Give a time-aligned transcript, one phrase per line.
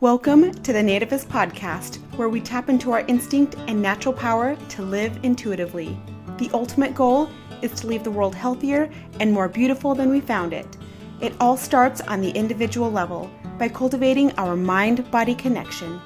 [0.00, 4.80] Welcome to the Nativist Podcast, where we tap into our instinct and natural power to
[4.80, 5.94] live intuitively.
[6.38, 7.28] The ultimate goal
[7.60, 8.90] is to leave the world healthier
[9.20, 10.66] and more beautiful than we found it.
[11.20, 15.98] It all starts on the individual level by cultivating our mind body connection.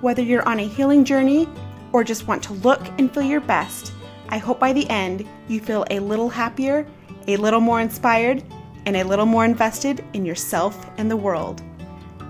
[0.00, 1.48] Whether you're on a healing journey
[1.92, 3.92] or just want to look and feel your best,
[4.28, 6.84] I hope by the end you feel a little happier,
[7.28, 8.42] a little more inspired,
[8.86, 11.62] and a little more invested in yourself and the world.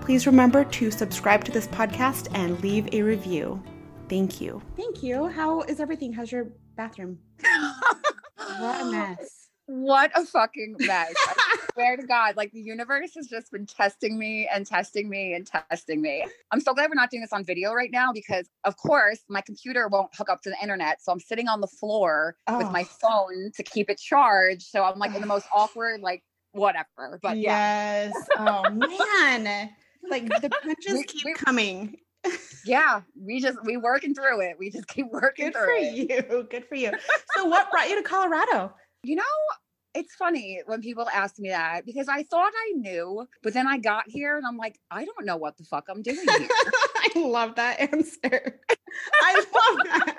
[0.07, 3.61] Please remember to subscribe to this podcast and leave a review.
[4.07, 4.61] Thank you.
[4.77, 5.27] Thank you.
[5.27, 6.13] How is everything?
[6.13, 6.47] How's your
[6.77, 7.19] bathroom?
[8.37, 9.49] what a mess.
[9.65, 11.13] What a fucking mess.
[11.27, 15.33] I swear to God, like the universe has just been testing me and testing me
[15.33, 16.25] and testing me.
[16.51, 19.41] I'm so glad we're not doing this on video right now because, of course, my
[19.41, 21.01] computer won't hook up to the internet.
[21.01, 22.59] So I'm sitting on the floor oh.
[22.59, 24.67] with my phone to keep it charged.
[24.69, 27.19] So I'm like in the most awkward, like, whatever.
[27.21, 28.13] But yes.
[28.37, 28.61] Yeah.
[28.65, 29.71] oh, man.
[30.09, 31.97] Like the punches we, keep we, coming.
[32.65, 34.57] yeah, we just we working through it.
[34.59, 35.93] We just keep working Good through for it.
[36.27, 36.47] you.
[36.49, 36.91] Good for you.
[37.35, 38.73] So what brought you to Colorado?
[39.03, 39.23] You know,
[39.93, 43.77] it's funny when people ask me that because I thought I knew, but then I
[43.77, 46.47] got here and I'm like, I don't know what the fuck I'm doing here.
[46.49, 48.59] I love that answer.
[49.21, 50.17] I love that.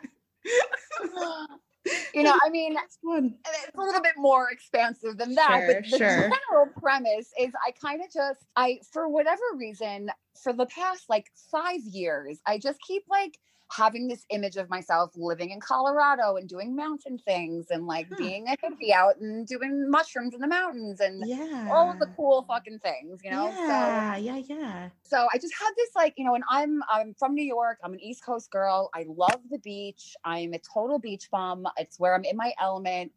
[2.15, 5.65] you know, I mean, it's a little bit more expansive than that.
[5.67, 6.31] Sure, but the sure.
[6.31, 10.11] general premise is I kind of just, I, for whatever reason,
[10.43, 13.39] for the past like five years, I just keep like
[13.71, 18.17] having this image of myself living in Colorado and doing mountain things and like huh.
[18.19, 21.69] being a hippie out and doing mushrooms in the mountains and yeah.
[21.71, 23.49] all of the cool fucking things, you know?
[23.49, 24.89] Yeah, so, yeah, yeah.
[25.03, 27.79] So I just had this like, you know, and I'm I'm from New York.
[27.85, 28.91] I'm an East Coast girl.
[28.95, 30.17] I love the beach.
[30.25, 31.67] I'm a total beach bum.
[31.77, 33.13] It's where I'm in my element.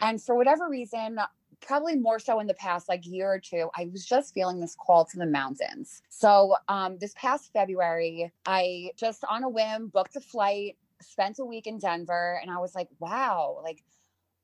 [0.00, 1.18] And for whatever reason,
[1.60, 4.74] probably more so in the past like year or two i was just feeling this
[4.74, 6.02] call to the mountains.
[6.08, 11.44] So um, this past february i just on a whim booked a flight spent a
[11.44, 13.82] week in denver and i was like wow like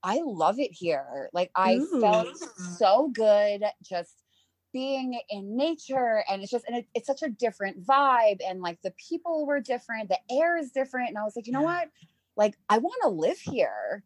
[0.02, 1.28] i love it here.
[1.32, 2.00] Like i Ooh.
[2.00, 2.28] felt
[2.78, 4.22] so good just
[4.72, 8.80] being in nature and it's just and it, it's such a different vibe and like
[8.82, 11.88] the people were different the air is different and i was like you know what?
[12.36, 14.02] Like i want to live here.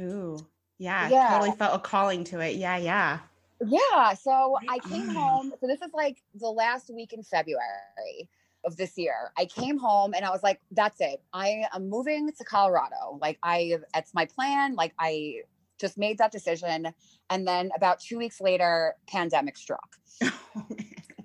[0.00, 0.38] Ooh.
[0.78, 2.56] Yeah, yeah, totally felt a calling to it.
[2.56, 3.18] Yeah, yeah.
[3.64, 4.14] Yeah.
[4.14, 5.52] So I came home.
[5.60, 8.28] So this is like the last week in February
[8.64, 9.32] of this year.
[9.36, 11.22] I came home and I was like, that's it.
[11.32, 13.18] I am moving to Colorado.
[13.20, 14.74] Like I that's my plan.
[14.74, 15.42] Like I
[15.78, 16.92] just made that decision.
[17.30, 19.96] And then about two weeks later, pandemic struck.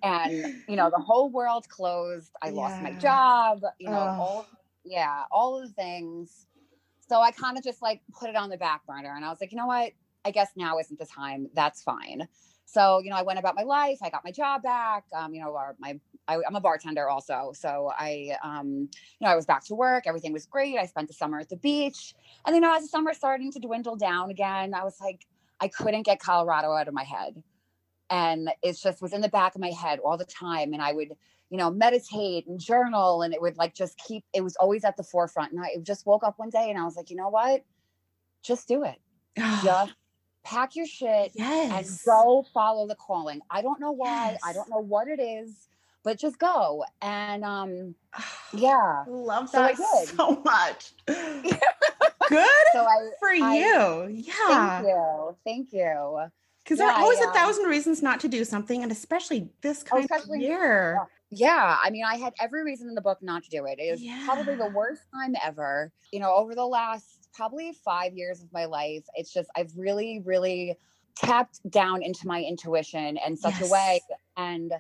[0.01, 2.31] Oh, and you know, the whole world closed.
[2.41, 2.53] I yeah.
[2.53, 4.21] lost my job, you know, oh.
[4.21, 4.47] all
[4.85, 6.47] yeah, all of the things.
[7.09, 9.41] So I kind of just like put it on the back burner and I was
[9.41, 9.93] like, you know what?
[10.25, 11.47] I guess now isn't the time.
[11.55, 12.27] That's fine.
[12.65, 13.97] So, you know, I went about my life.
[14.03, 15.05] I got my job back.
[15.11, 17.51] Um, you know, our, my I, am a bartender also.
[17.55, 20.03] So I, um, you know, I was back to work.
[20.05, 20.77] Everything was great.
[20.77, 22.13] I spent the summer at the beach.
[22.45, 25.25] And you know, as the summer starting to dwindle down again, I was like,
[25.59, 27.41] I couldn't get Colorado out of my head.
[28.09, 30.73] And it just was in the back of my head all the time.
[30.73, 31.09] And I would,
[31.49, 33.21] you know, meditate and journal.
[33.21, 35.51] And it would like just keep, it was always at the forefront.
[35.51, 37.63] And I just woke up one day and I was like, you know what?
[38.43, 38.99] Just do it.
[39.63, 39.93] just
[40.43, 41.71] pack your shit yes.
[41.71, 43.41] and go follow the calling.
[43.49, 44.31] I don't know why.
[44.31, 44.39] Yes.
[44.43, 45.67] I don't know what it is,
[46.03, 46.83] but just go.
[47.01, 47.95] And um
[48.53, 49.03] yeah.
[49.07, 50.93] Love that so, so much.
[51.05, 54.23] Good so I, for I, you.
[54.23, 54.81] Yeah.
[54.81, 55.37] Thank you.
[55.45, 56.19] Thank you.
[56.69, 59.83] Because yeah, there are always a thousand reasons not to do something, and especially this
[59.87, 60.99] oh, kind especially, of year.
[61.31, 63.79] Yeah, I mean, I had every reason in the book not to do it.
[63.79, 64.21] It was yeah.
[64.23, 65.91] probably the worst time ever.
[66.11, 70.21] You know, over the last probably five years of my life, it's just, I've really,
[70.23, 70.75] really
[71.15, 73.67] tapped down into my intuition in such yes.
[73.67, 74.01] a way.
[74.37, 74.71] And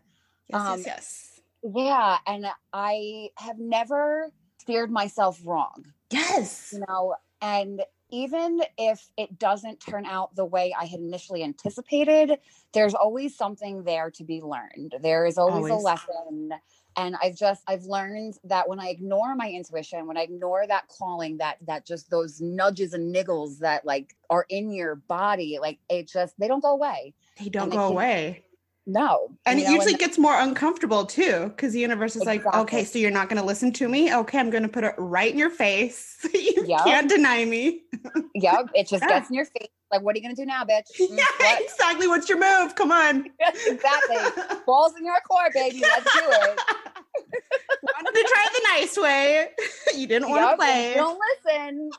[0.47, 1.41] yes, um, yes, yes.
[1.75, 2.17] Yeah.
[2.27, 4.29] And I have never
[4.59, 5.85] steered myself wrong.
[6.11, 6.69] Yes.
[6.71, 12.39] You know, and even if it doesn't turn out the way I had initially anticipated,
[12.73, 14.95] there's always something there to be learned.
[15.01, 16.53] There is always, always, a lesson.
[16.97, 20.87] And I've just I've learned that when I ignore my intuition, when I ignore that
[20.87, 25.79] calling, that that just those nudges and niggles that like are in your body, like
[25.89, 27.13] it just they don't go away.
[27.37, 28.43] They don't go away
[28.89, 29.29] no.
[29.45, 32.45] And it know, usually and gets more uncomfortable too, because the universe is exactly.
[32.45, 34.13] like, okay, so you're not going to listen to me.
[34.13, 36.17] Okay, I'm going to put it right in your face.
[36.33, 36.83] you yep.
[36.83, 37.83] can't deny me.
[38.35, 38.69] yep.
[38.73, 39.19] It just yeah.
[39.19, 39.69] gets in your face.
[39.91, 40.83] Like, what are you going to do now, bitch?
[40.99, 41.61] Mm, yeah, what?
[41.61, 42.07] exactly.
[42.07, 42.75] What's your move?
[42.75, 43.25] Come on.
[43.67, 44.17] exactly.
[44.65, 45.81] Balls in your court, baby.
[45.81, 46.59] Let's do it.
[47.81, 49.47] Wanted to try the nice way.
[49.95, 50.93] You didn't want to play.
[50.95, 51.89] Don't listen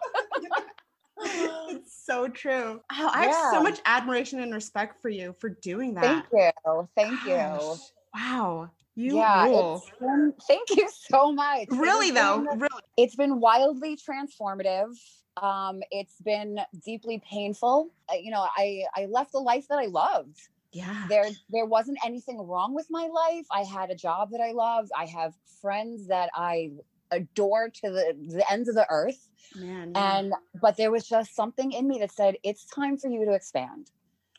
[2.11, 2.81] so true.
[2.93, 3.33] Oh, I yeah.
[3.33, 6.27] have so much admiration and respect for you for doing that.
[6.33, 6.89] Thank you.
[6.97, 7.61] Thank Gosh.
[7.63, 7.77] you.
[8.15, 8.71] Wow.
[8.97, 9.83] You yeah, rule.
[10.01, 11.69] been, thank you so much.
[11.71, 12.83] Really has though, been- really.
[12.97, 14.95] it's been wildly transformative.
[15.37, 17.91] Um, it's been deeply painful.
[18.13, 20.37] Uh, you know, I I left the life that I loved.
[20.73, 21.07] Yeah.
[21.09, 23.47] There there wasn't anything wrong with my life.
[23.51, 24.91] I had a job that I loved.
[24.97, 26.73] I have friends that I
[27.11, 29.29] adore to the, the ends of the earth.
[29.57, 29.93] Man.
[29.95, 30.19] yeah.
[30.19, 33.33] And but there was just something in me that said, it's time for you to
[33.33, 33.91] expand.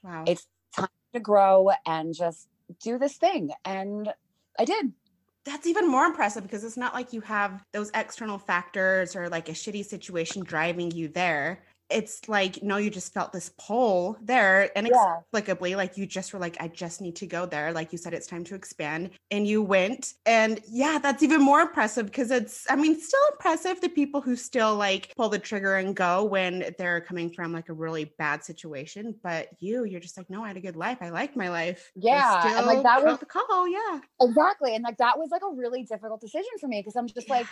[0.03, 0.23] wow.
[0.27, 2.47] It's time to grow and just
[2.81, 3.51] do this thing.
[3.65, 4.13] And
[4.57, 4.94] I did.
[5.44, 9.50] that's even more impressive because it's not like you have those external factors or like
[9.50, 11.63] a shitty situation driving you there.
[11.92, 15.76] It's like, no, you just felt this pull there inexplicably.
[15.76, 17.74] Like you just were like, I just need to go there.
[17.74, 19.12] Like you said, it's time to expand.
[19.30, 20.14] And you went.
[20.26, 24.36] And yeah, that's even more impressive because it's, I mean, still impressive the people who
[24.36, 28.44] still like pull the trigger and go when they're coming from like a really bad
[28.44, 29.16] situation.
[29.24, 31.00] But you, you're just like, no, I had a good life.
[31.02, 31.92] I liked my life.
[31.96, 33.68] Yeah, and, like, that was- the call.
[33.68, 34.00] Yeah.
[34.22, 34.76] Exactly.
[34.76, 37.48] And like that was like a really difficult decision for me because I'm just like,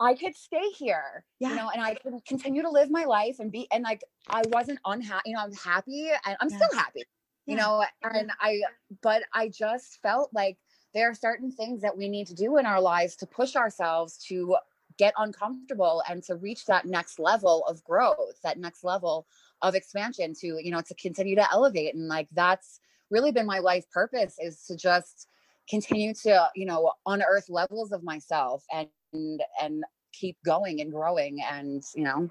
[0.00, 1.48] I could stay here, Yeah.
[1.48, 4.42] you know, and I could continue to live my life and be, and like, I
[4.46, 6.58] wasn't unhappy, you know, I'm happy and I'm Yeah.
[6.58, 7.04] still happy,
[7.46, 7.56] you Yeah.
[7.56, 8.62] know, and I,
[9.02, 10.58] but I just felt like
[10.94, 14.18] there are certain things that we need to do in our lives to push ourselves
[14.28, 14.56] to
[14.96, 19.26] get uncomfortable and to reach that next level of growth, that next level
[19.62, 21.94] of expansion to, you know, to continue to elevate.
[21.94, 22.80] And like, that's
[23.10, 25.28] really been my life purpose is to just
[25.68, 31.40] continue to, you know, unearth levels of myself and, and keep going and growing.
[31.50, 32.30] And, you know,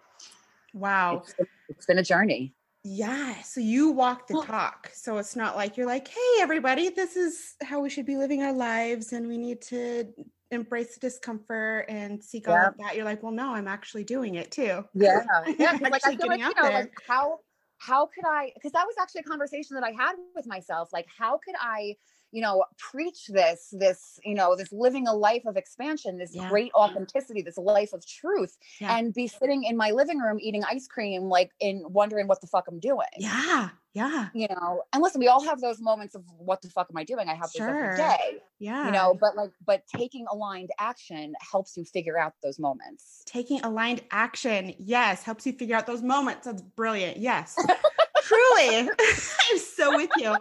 [0.73, 1.23] Wow.
[1.23, 1.35] it's,
[1.69, 2.53] it's been a journey.
[2.83, 3.41] Yeah.
[3.43, 4.89] So you walk the talk.
[4.93, 8.43] So it's not like you're like, hey, everybody, this is how we should be living
[8.43, 10.07] our lives and we need to
[10.51, 12.95] embrace the discomfort and seek all of that.
[12.95, 14.83] You're like, well, no, I'm actually doing it too.
[14.93, 15.23] Yeah.
[15.57, 15.77] Yeah.
[15.81, 16.71] like, I feel like, you out know, there.
[16.73, 17.39] like how,
[17.77, 20.89] how could I, because that was actually a conversation that I had with myself.
[20.91, 21.95] Like, how could I,
[22.33, 26.49] you know, preach this, this, you know, this living a life of expansion, this Yeah.
[26.49, 28.97] great authenticity, this life of truth, Yeah.
[28.97, 32.47] and be sitting in my living room eating ice cream, like in wondering what the
[32.47, 33.05] fuck I'm doing.
[33.17, 33.69] Yeah.
[33.93, 34.29] Yeah.
[34.33, 37.03] You know, and listen, we all have those moments of what the fuck am I
[37.03, 37.29] doing?
[37.29, 37.69] I have Sure.
[37.69, 38.41] every day.
[38.57, 38.87] Yeah.
[38.87, 43.21] You know, but like, but taking aligned action helps you figure out those moments.
[43.27, 46.45] taking aligned action, yes, helps you figure out those moments.
[46.45, 47.17] That's brilliant.
[47.17, 47.55] Yes.
[48.23, 48.89] Truly.
[48.99, 50.35] I'm so with you.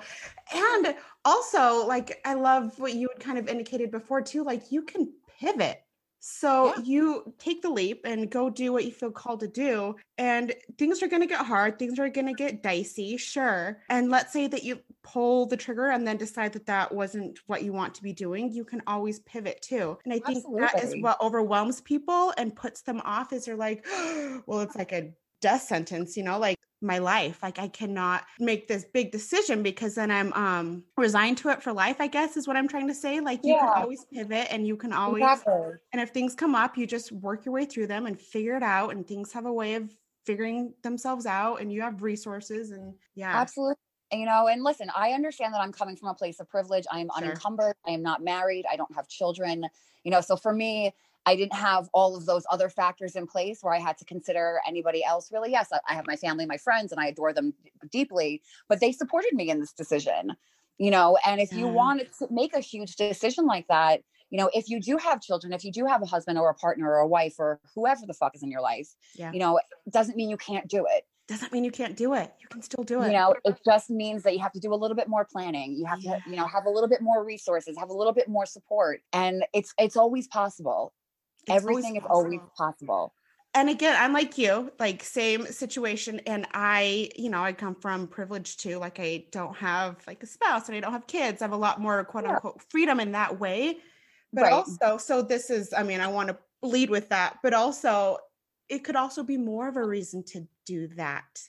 [0.55, 0.95] And
[1.25, 4.43] also, like, I love what you had kind of indicated before, too.
[4.45, 5.85] Like, you can pivot.
[6.21, 6.77] So Yeah.
[6.77, 9.97] you take the leap and go do what you feel called to do.
[10.19, 11.79] And things are going to get hard.
[11.79, 13.83] Things are going to get dicey, sure.
[13.89, 17.65] And let's say that you pull the trigger and then decide that that wasn't what
[17.65, 18.53] you want to be doing.
[18.53, 19.99] You can always pivot too.
[20.05, 23.85] And I think that is what overwhelms people and puts them off is they're like,
[24.47, 27.43] well, it's like a death sentence, you know, like my life.
[27.43, 31.73] Like I cannot make this big decision because then I'm um resigned to it for
[31.73, 33.21] life, I guess is what I'm trying to say.
[33.21, 35.73] Like you can always pivot and you can always Exactly.
[35.93, 38.63] and if things come up, you just work your way through them and figure it
[38.63, 38.91] out.
[38.93, 39.95] And things have a way of
[40.25, 43.33] figuring themselves out and you have resources and yeah.
[43.37, 43.77] Absolutely.
[44.13, 46.85] You know, and listen, I understand that I'm coming from a place of privilege.
[46.93, 47.25] I am Sure.
[47.25, 47.75] unencumbered.
[47.87, 48.67] I am not married.
[48.71, 49.65] I don't have children.
[50.05, 50.95] You know, so for me,
[51.25, 54.61] I didn't have all of those other factors in place where I had to consider
[54.67, 55.51] anybody else really.
[55.53, 57.55] Yes, I- have my family, my friends, and I adore them
[57.91, 60.33] deeply, but they supported me in this decision.
[60.79, 61.73] You know, and if you Yeah.
[61.73, 65.53] wanted to make a huge decision like that, you know, if you do have children,
[65.53, 68.15] if you do have a husband or a partner or a wife or whoever the
[68.15, 69.31] fuck is in your life, Yeah.
[69.33, 71.07] you know, it doesn't mean you can't do it.
[71.29, 72.35] Doesn't mean you can't do it.
[72.41, 73.07] You can still do it.
[73.09, 75.73] you know it just means that you have to do a little bit more planning
[75.77, 78.29] you have to you know have a little bit more resources have a little bit
[78.29, 80.93] more support and it's it's always possible
[81.47, 82.53] It's always everything is always possible.
[82.57, 83.15] possible
[83.55, 88.07] and again i'm like you like same situation and i you know i come from
[88.07, 91.45] privilege too like i don't have like a spouse and i don't have kids i
[91.45, 92.27] have a lot more quote Yeah.
[92.27, 93.79] unquote freedom in that way
[94.33, 94.53] but Right.
[94.53, 98.19] also so this is i mean i want to lead with that but also
[98.69, 101.41] it could also be more of a reason to do that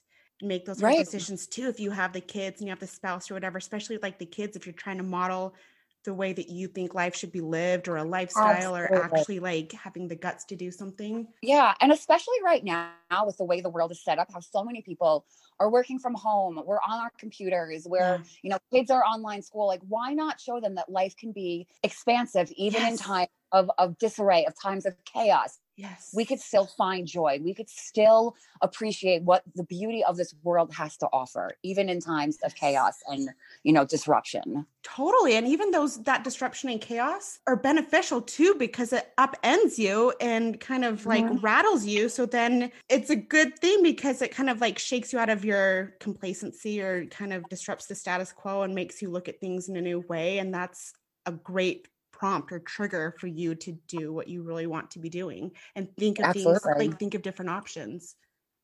[0.41, 0.97] make those Right.
[0.97, 3.97] decisions too if you have the kids and you have the spouse or whatever especially
[4.01, 5.55] like the kids if you're trying to model
[6.03, 9.71] the way that you think life should be lived or a lifestyle or actually like
[9.71, 11.27] having the guts to do something?
[11.41, 12.93] Yeah and especially right now
[13.25, 15.25] with the way the world is set up how so many people
[15.59, 18.23] are working from home we're on our computers where Yeah.
[18.41, 21.67] you know kids are online school like why not show them that life can be
[21.83, 26.67] expansive even in time of, of disarray of times of chaos yes we could still
[26.67, 27.39] find joy.
[27.43, 31.99] We could still appreciate what the beauty of this world has to offer, even in
[31.99, 33.29] times of chaos and
[33.63, 34.67] you know disruption.
[34.83, 35.35] Totally.
[35.35, 40.59] And even those that disruption and chaos are beneficial too because it upends you and
[40.59, 41.39] kind of like Mhm.
[41.41, 42.09] rattles you.
[42.09, 45.45] So then it's a good thing because it kind of like shakes you out of
[45.45, 49.69] your complacency or kind of disrupts the status quo and makes you look at things
[49.69, 50.37] in a new way.
[50.37, 50.91] And that's
[51.25, 51.87] a great
[52.23, 55.93] prompt or trigger for you to do what you really want to be doing and
[55.97, 56.61] think of Absolutely.
[56.61, 58.15] things like think of different options.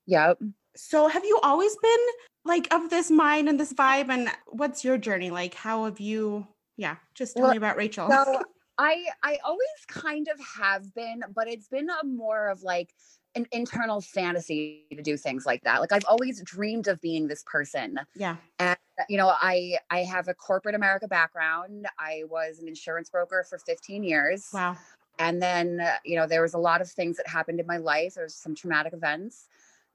[0.05, 0.37] Yep.
[0.77, 1.99] So have you always been
[2.45, 5.55] like of this mind and this vibe and what's your journey like?
[5.55, 6.47] How have you
[6.77, 8.09] yeah, just tell Well, me about Rachel.
[8.09, 8.41] So
[8.77, 12.93] I I always kind of have been, but it's been a more of like
[13.35, 15.79] an internal fantasy to do things like that.
[15.81, 17.99] Like I've always dreamed of being this person.
[18.15, 18.37] yeah.
[18.57, 21.87] And you know, I I have a corporate America background.
[21.97, 24.49] I was an insurance broker for 15 years.
[24.53, 24.75] Wow.
[25.19, 27.77] And then, uh, you know, there was a lot of things that happened in my
[27.77, 28.15] life.
[28.15, 29.47] There was some traumatic events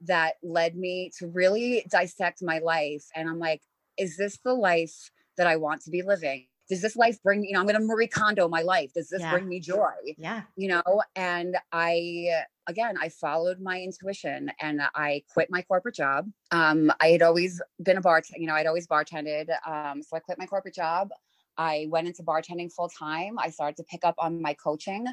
[0.03, 3.07] that led me to really dissect my life.
[3.15, 3.63] And I'm like,
[3.99, 6.47] is this the life that I want to be living?
[6.69, 8.93] Does this life bring you know, I'm going to Marie Kondo my life.
[8.95, 9.31] Does this Yeah.
[9.33, 9.93] bring me joy?
[10.19, 10.43] Yeah.
[10.57, 16.31] You know, and I, again, I followed my intuition and I quit my corporate job.
[16.51, 19.49] Um, I had always been a bartender, you know, I'd always bartended.
[19.67, 21.11] Um, so I quit my corporate job.
[21.57, 23.39] I went into bartending full time.
[23.39, 25.07] I started to pick up on my coaching.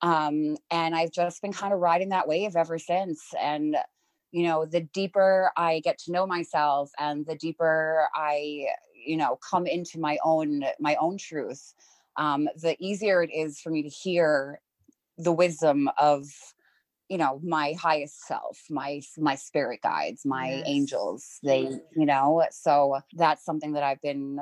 [0.00, 3.22] Um, and I've just been kind of riding that wave ever since.
[3.40, 3.76] And,
[4.32, 9.38] you know, the deeper I get to know myself and the deeper I, you know,
[9.48, 11.74] come into my own, my own truth,
[12.16, 14.60] um, the easier it is for me to hear
[15.16, 16.28] the wisdom of,
[17.08, 20.66] you know, my highest self, my, my spirit guides, my Yes.
[20.66, 21.62] angels, they,
[21.96, 24.38] you know, so that's something that I've been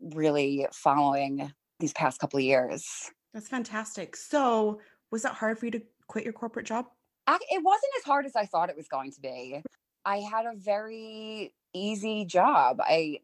[0.00, 3.10] really following these past couple of years.
[3.32, 4.16] That's fantastic.
[4.16, 6.86] So, was it hard for you to quit your corporate job?
[7.28, 9.62] Ac- It wasn't as hard as I thought it was going to be.
[10.04, 12.78] I had a very easy job.
[12.80, 13.20] I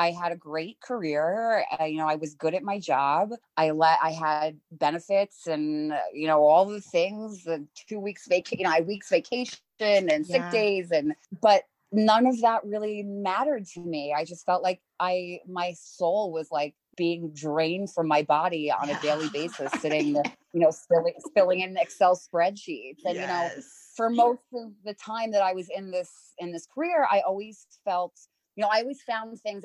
[0.00, 1.64] I had a great career.
[1.78, 3.30] Uh, you know, I was good at my job.
[3.56, 7.44] I let I had benefits and uh, you know all the things.
[7.44, 10.50] The two weeks vacation, you know, I weeks vacation and sick Yeah.
[10.50, 14.14] days, and but none of that really mattered to me.
[14.16, 18.90] I just felt like I my soul was like being drained from my body on
[18.90, 20.16] a daily basis, sitting
[20.52, 23.04] you know, filling filling in Excel spreadsheets.
[23.04, 23.48] And you know,
[23.96, 27.66] for most of the time that I was in this in this career, I always
[27.84, 28.14] felt,
[28.56, 29.62] you know, I always found things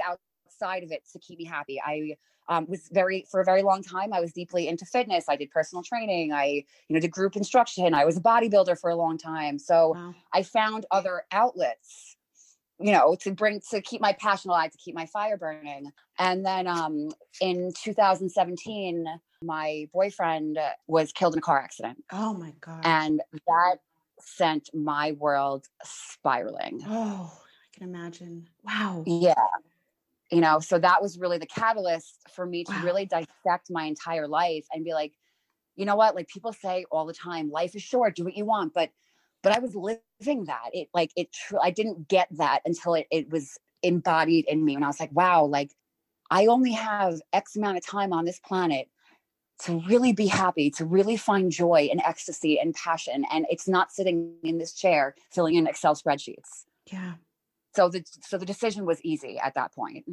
[0.56, 1.82] outside of it to keep me happy.
[1.82, 2.16] I
[2.48, 4.14] um, was very for a very long time.
[4.14, 5.26] I was deeply into fitness.
[5.28, 6.32] I did personal training.
[6.32, 7.94] I you know did group instruction.
[7.94, 9.58] I was a bodybuilder for a long time.
[9.60, 10.16] So Wow.
[10.34, 12.18] I found other outlets,
[12.80, 15.92] you know, to bring to keep my passion alive, to keep my fire burning.
[16.20, 17.10] And then um,
[17.42, 19.06] in 2017,
[19.42, 22.82] my boyfriend was killed in a car accident, Oh my god.
[22.86, 23.78] and that
[24.20, 26.82] sent my world spiraling.
[26.88, 28.48] oh, I can imagine.
[28.64, 29.04] Wow.
[29.06, 29.34] Yeah.
[30.32, 32.84] You know, so that was really the catalyst for me to Wow.
[32.84, 35.14] really dissect my entire life and be like,
[35.76, 36.16] you know what?
[36.16, 38.74] Like people say all the time, life is short, do what you want.
[38.74, 38.92] But
[39.44, 40.70] but I was living that.
[40.74, 44.76] It like it tr- I didn't get that until it, it was embodied in me.
[44.76, 45.72] And I was like, wow, like
[46.32, 48.90] I only have X amount of time on this planet
[49.60, 53.26] to really be happy, to really find joy and ecstasy and passion.
[53.32, 57.16] And it's not sitting in this chair filling in Excel spreadsheets Yeah.
[57.76, 60.06] So the so the decision was easy at that point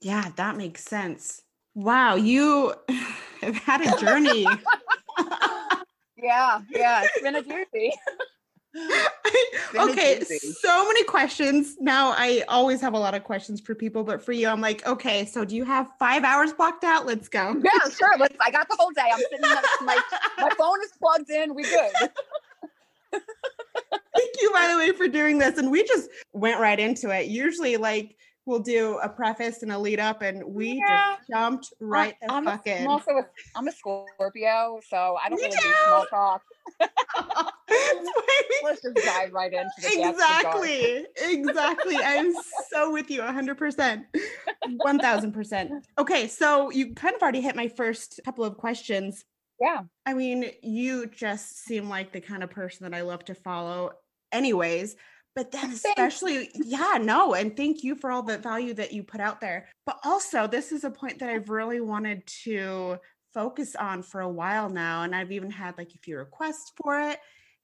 [0.00, 1.42] Yeah, that makes sense.
[1.74, 2.74] Wow, you
[3.42, 4.46] have had a journey.
[6.16, 7.92] yeah yeah it's been a journey
[9.76, 11.76] okay, so many questions.
[11.80, 14.86] Now I always have a lot of questions for people, but for you, I'm like,
[14.86, 17.04] okay, so do you have five hours blocked out?
[17.04, 17.60] Let's go.
[17.64, 19.40] yeah sure let's i got the whole day i'm sitting
[19.84, 19.98] my
[20.38, 21.92] my phone is plugged in we good
[24.20, 25.58] Thank you, by the way, for doing this.
[25.58, 27.28] And we just went right into it.
[27.28, 31.16] Usually, like, we'll do a preface and a lead up, and we Yeah.
[31.16, 32.60] just jumped right the I'm, a.
[32.66, 36.42] I'm also a, i'm a scorpio so i don't Me really do small talk
[38.64, 40.64] let's just dive right into the depths of dark.
[40.64, 42.32] exactly exactly i'm
[42.70, 44.04] so with you 100%
[44.66, 49.24] 1000% okay so you kind of already hit my first couple of questions
[49.60, 53.34] yeah i mean you just seem like the kind of person that i love to
[53.34, 53.92] follow
[54.32, 54.96] anyways
[55.34, 59.20] but then especially yeah no and thank you for all the value that you put
[59.20, 59.68] out there.
[59.86, 62.98] But also this is a point that i've really wanted to
[63.32, 67.00] focus on for a while now and i've even had like a few requests for
[67.00, 67.20] it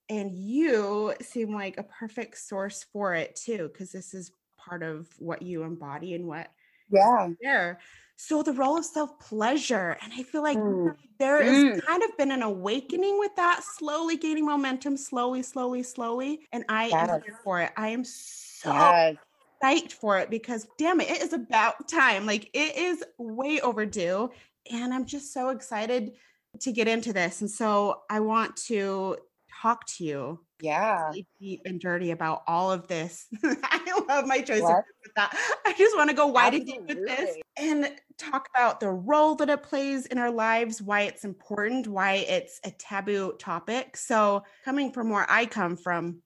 [0.09, 5.09] and you seem like a perfect source for it too because this is part of
[5.19, 6.51] what you embody and what
[6.91, 7.29] yeah.
[7.43, 7.81] there
[8.17, 10.97] so the role of self-pleasure and i feel like Mm.
[11.19, 11.81] there has Mm.
[11.87, 16.85] kind of been an awakening with that slowly gaining momentum slowly slowly slowly and i
[16.89, 19.17] am here for it i am so yes
[19.63, 22.27] psyched for it because damn it, it is about time.
[22.27, 24.31] Like it is way overdue.
[24.71, 26.13] And I'm just so excited
[26.61, 27.41] to get into this.
[27.41, 29.17] And so I want to
[29.63, 33.27] talk to you yeah really deep and dirty about all of this.
[33.43, 34.75] I love my choice of What?
[34.75, 35.33] words with that.
[35.67, 39.35] I just want to go wide and deep with this and talk about the role
[39.37, 43.97] that it plays in our lives, why it's important, why it's a taboo topic.
[43.97, 46.23] So, coming from where I come from,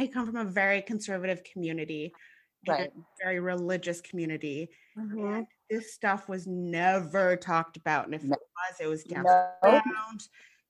[0.00, 2.12] I come from a very conservative community,
[2.66, 2.92] Right.
[3.22, 4.70] very religious community.
[4.96, 5.38] Mhm.
[5.38, 8.06] And this stuff was never talked about.
[8.06, 8.34] And if No.
[8.34, 9.80] it was, it was down No.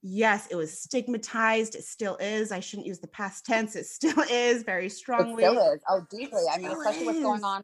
[0.01, 1.75] Yes, it was stigmatized.
[1.75, 2.51] It still is.
[2.51, 3.75] I shouldn't use the past tense.
[3.75, 5.43] It still is very It strongly.
[5.43, 5.81] still is.
[5.89, 6.41] Oh, deeply.
[6.51, 7.63] I mean, especially what's going on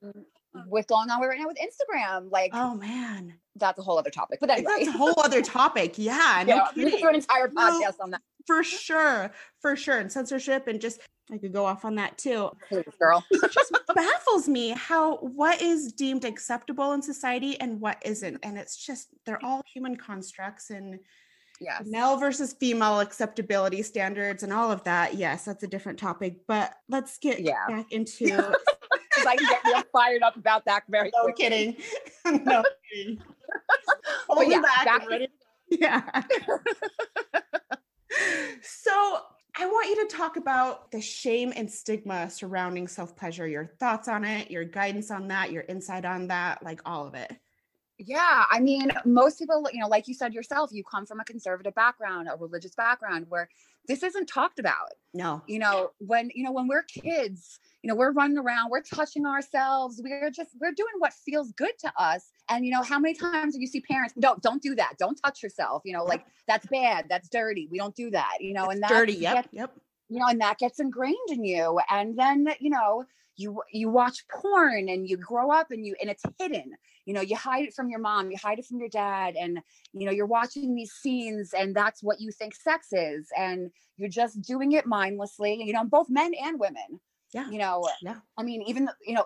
[0.67, 2.31] with going on right now with Instagram.
[2.31, 4.39] Like Oh man, that's a whole other topic.
[4.39, 5.95] But anyway, that's a whole other topic.
[5.97, 7.61] Yeah, no yeah, we could do an entire No.
[7.81, 11.01] podcast on that, For sure, for sure, and censorship, and just
[11.31, 12.51] I could go off on that too.
[12.69, 13.23] please, girl.
[13.31, 18.57] It just baffles me how what is deemed acceptable in society and what isn't, and
[18.57, 20.99] it's just they're all human constructs and
[21.61, 21.83] Yes.
[21.85, 25.13] male versus female acceptability standards and all of that.
[25.15, 27.65] Yes, that's a different topic, but let's get Yeah.
[27.67, 28.27] back into.
[29.15, 31.43] 'Cause I can get real fired up about that very no quickly.
[31.45, 31.75] kidding,
[32.45, 33.21] no kidding.
[34.27, 35.29] Holding yeah, back back ready.
[35.69, 36.01] Yeah.
[38.61, 39.21] so
[39.57, 43.47] I want you to talk about the shame and stigma surrounding self pleasure.
[43.47, 47.15] Your thoughts on it, your guidance on that, your insight on that, like all of
[47.15, 47.31] it.
[47.97, 51.23] Yeah, I mean, most people, you know, like you said yourself, you come from a
[51.23, 53.47] conservative background, a religious background where
[53.87, 54.91] this isn't talked about.
[55.13, 55.41] No.
[55.47, 59.25] You know, when, you know, when we're kids, you know, we're running around, we're touching
[59.25, 62.31] ourselves, we're just we're doing what feels good to us.
[62.49, 65.15] And you know, how many times do you see parents, don't don't do that, don't
[65.23, 67.67] touch yourself, you know, like that's bad, that's dirty.
[67.71, 69.13] We don't do that, you know, and It's that dirty.
[69.13, 69.35] Yep.
[69.35, 69.71] gets- Yep.
[70.09, 71.79] you know, and that gets ingrained in you.
[71.89, 73.05] And then, you know,
[73.37, 76.75] you you watch porn and you grow up and you and it's hidden.
[77.05, 79.59] You know, you hide it from your mom, you hide it from your dad, and
[79.93, 83.27] you know, you're watching these scenes and that's what you think sex is.
[83.37, 86.99] And you're just doing it mindlessly, you know, both men and women.
[87.33, 87.49] Yeah.
[87.49, 88.17] You know, Yeah.
[88.37, 89.25] I mean, even you know,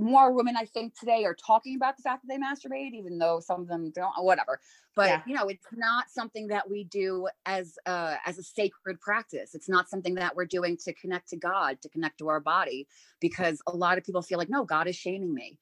[0.00, 3.40] more women I think today are talking about the fact that they masturbate, even though
[3.40, 4.60] some of them don't, whatever.
[4.96, 5.22] But Yeah.
[5.26, 9.54] you know, it's not something that we do as uh as a sacred practice.
[9.54, 12.86] It's not something that we're doing to connect to God, to connect to our body,
[13.20, 15.58] because a lot of people feel like, no, God is shaming me.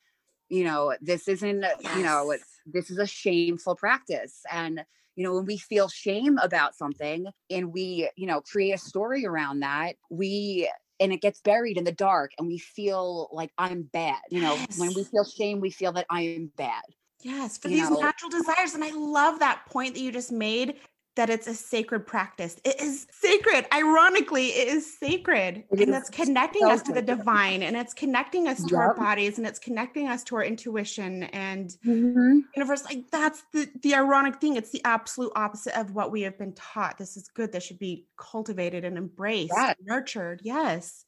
[0.49, 1.65] You know, this isn't,
[1.97, 2.35] you know,
[2.65, 4.43] this is a shameful practice.
[4.51, 4.85] And
[5.15, 9.27] you know, when we feel shame about something and we, you know, create a story
[9.27, 13.83] around that, we and it gets buried in the dark and we feel like I'm
[13.83, 14.21] bad.
[14.31, 16.83] You know, when we feel shame, we feel that I am bad.
[17.23, 18.75] Yes, for you these know- natural desires.
[18.75, 20.77] And I love that point that you just made
[21.19, 22.61] that it's a sacred practice.
[22.65, 23.67] It is sacred.
[23.75, 25.65] Ironically, it is sacred.
[25.73, 28.95] It and that's connecting so us to the divine and it's connecting us to our
[28.95, 32.39] bodies and it's connecting us to our intuition and Mm-hmm.
[32.55, 32.85] universe.
[32.85, 34.55] Like that's the the ironic thing.
[34.57, 36.99] It's the absolute opposite of what we have been taught.
[36.99, 37.51] This is good.
[37.53, 39.75] This should be cultivated and embraced, Yes.
[39.83, 40.41] nurtured.
[40.45, 41.05] Yes.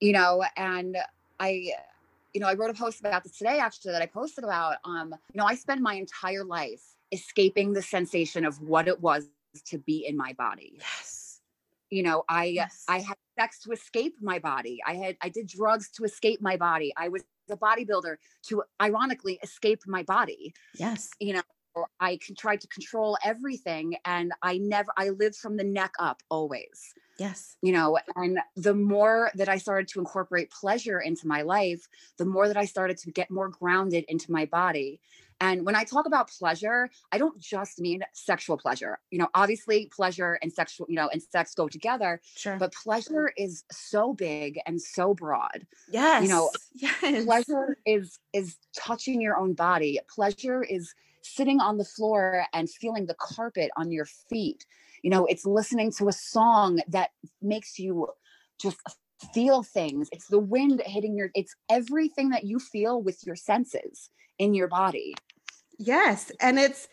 [0.00, 0.96] you know and
[1.40, 1.72] i
[2.34, 5.08] you know i wrote a post about this today actually that i posted about um
[5.32, 6.82] you know i spend my entire life
[7.12, 9.28] escaping the sensation of what it was
[9.66, 11.40] to be in my body Yes.
[11.90, 12.84] you know i Yes.
[12.88, 16.56] i had sex to escape my body i had i did drugs to escape my
[16.56, 21.10] body i was a bodybuilder to ironically escape my body Yes.
[21.20, 21.42] you know
[22.00, 26.92] i tried to control everything and i never i lived from the neck up always
[27.18, 27.56] Yes.
[27.62, 31.86] you know and the more that i started to incorporate pleasure into my life
[32.18, 35.00] the more that i started to get more grounded into my body
[35.40, 39.90] and when i talk about pleasure i don't just mean sexual pleasure you know obviously
[39.94, 42.56] pleasure and sexual you know and sex go together Sure.
[42.56, 46.22] but pleasure is so big and so broad yes.
[46.22, 47.24] You know, yes.
[47.24, 53.06] pleasure is is touching your own body pleasure is sitting on the floor and feeling
[53.06, 54.64] the carpet on your feet
[55.02, 57.10] you know it's listening to a song that
[57.42, 58.08] makes you
[58.60, 58.78] just
[59.34, 64.10] feel things it's the wind hitting your it's everything that you feel with your senses
[64.38, 65.14] in your body
[65.78, 66.88] Yes, and it's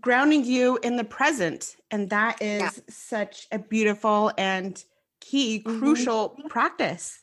[0.00, 2.80] grounding you in the present, and that is Yeah.
[2.88, 4.82] such a beautiful and
[5.20, 6.10] key, Mhm.
[6.14, 7.22] crucial practice.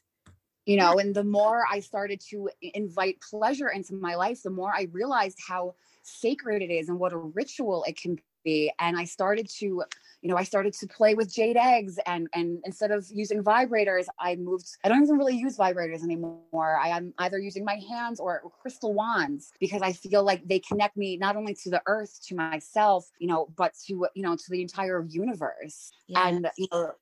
[0.66, 4.72] you know and the more i started to invite pleasure into my life the more
[4.76, 9.04] i realized how sacred it is and what a ritual it can be and i
[9.04, 9.84] started to
[10.22, 14.06] you know i started to play with jade eggs and and instead of using vibrators
[14.20, 16.80] i moved i don't even really use vibrators anymore.
[16.86, 20.96] I am either using my hands or crystal wands because i feel like they connect
[20.96, 24.50] me not only to the earth to myself you know but to you know to
[24.50, 25.92] the entire universe.
[26.16, 26.94] And you know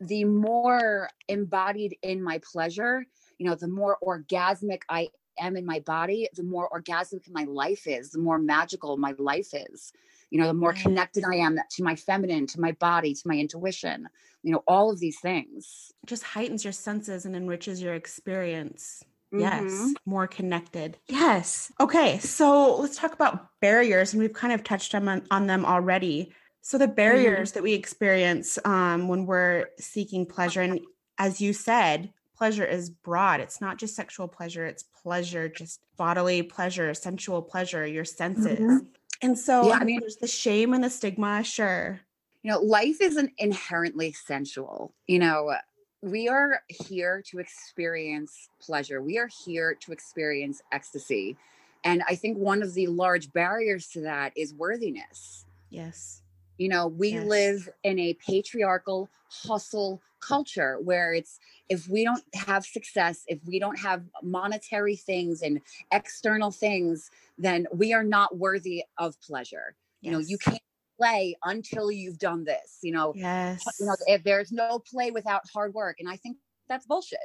[0.00, 3.04] the more embodied in my pleasure
[3.38, 7.86] you know the more orgasmic i am in my body the more orgasmic my life
[7.86, 9.92] is the more magical my life is
[10.30, 13.34] you know the more connected i am to my feminine to my body to my
[13.36, 14.08] intuition
[14.42, 19.02] you know all of these things just heightens your senses and enriches your experience.
[19.32, 19.94] Yes, Mhm.
[20.06, 20.98] more connected.
[21.08, 21.72] Yes.
[21.80, 26.32] Okay, so let's talk about barriers, and we've kind of touched on, on them already.
[26.60, 30.80] So, the barriers that we experience um, when we're seeking pleasure, and
[31.18, 33.40] as you said, pleasure is broad.
[33.40, 38.60] It's not just sexual pleasure, it's pleasure, just bodily pleasure, sensual pleasure, your senses.
[38.60, 38.86] Mhm.
[39.22, 42.00] And so, Yeah, I mean- there's the shame and the stigma, sure.
[42.42, 45.58] you know life isn't inherently sensual you know uh,
[46.02, 51.38] we are here to experience pleasure we are here to experience ecstasy
[51.84, 56.20] and i think one of the large barriers to that is worthiness Yes.
[56.58, 57.26] You know we Yes.
[57.28, 61.38] live in a patriarchal hustle culture where it's
[61.68, 65.60] if we don't have success if we don't have monetary things and
[65.92, 70.60] external things then we are not worthy of pleasure you know you can't
[70.98, 73.64] play until you've done this you know Yes.
[73.80, 76.38] you know if there's no play without hard work and i think
[76.68, 77.18] that's bullshit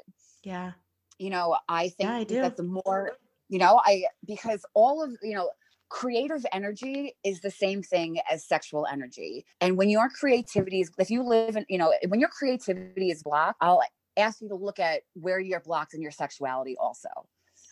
[0.44, 0.74] yeah.
[1.18, 3.18] you know i think Yeah, I that the more
[3.50, 5.50] you know i because all of you know
[5.90, 11.10] creative energy is the same thing as sexual energy and when your creativity is if
[11.10, 13.82] you live in you know when your creativity is blocked i'll
[14.18, 17.10] ask you to look at where you're blocked in your sexuality also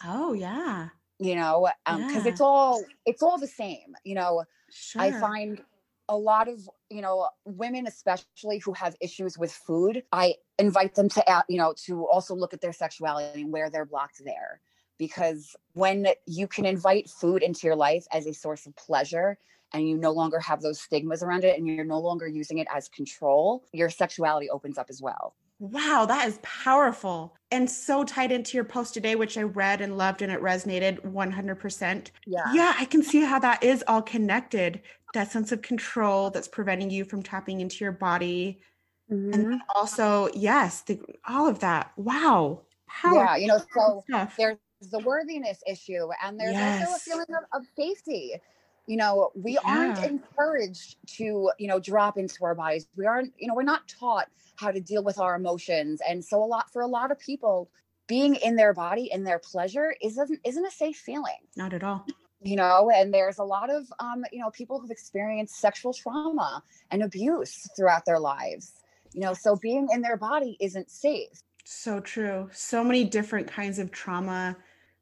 [0.04, 0.90] Oh, yeah.
[1.20, 2.32] you know um, because Yeah.
[2.32, 5.02] it's all it's all the same you know Sure.
[5.02, 5.62] I find
[6.10, 11.10] a lot of you know women especially who have issues with food i invite them
[11.10, 14.62] to you know to also look at their sexuality and where they're blocked there
[14.98, 19.38] because when you can invite food into your life as a source of pleasure
[19.74, 22.68] and you no longer have those stigmas around it and you're no longer using it
[22.74, 28.32] as control your sexuality opens up as well Wow, that is powerful and so tied
[28.32, 32.12] into your post today, which I read and loved and it resonated 100%.
[32.28, 34.82] yeah Yeah, I can see how that is all connected.
[35.16, 38.62] That sense of control that's preventing you from tapping into your body.
[39.10, 41.92] And then also, yes, the, all of that.
[41.96, 42.62] Wow.
[42.88, 44.04] Powerful yeah you know so
[44.38, 48.34] there's the worthiness issue and there's also a feeling of, of safety.
[48.86, 52.88] You know we aren't encouraged to you know drop into our bodies.
[52.96, 56.44] We aren't you know we're not taught how to deal with our emotions and so
[56.44, 57.70] a lot for a lot of people
[58.08, 61.40] being in their body in their pleasure isn't isn't a safe feeling.
[61.56, 62.06] Not at all.
[62.42, 66.64] you know and there's a lot of um you know people who've experienced sexual trauma
[66.92, 68.74] and abuse throughout their lives.
[69.14, 71.42] You know so being in their body isn't safe.
[71.70, 72.50] So true.
[72.54, 74.56] So many different kinds of trauma,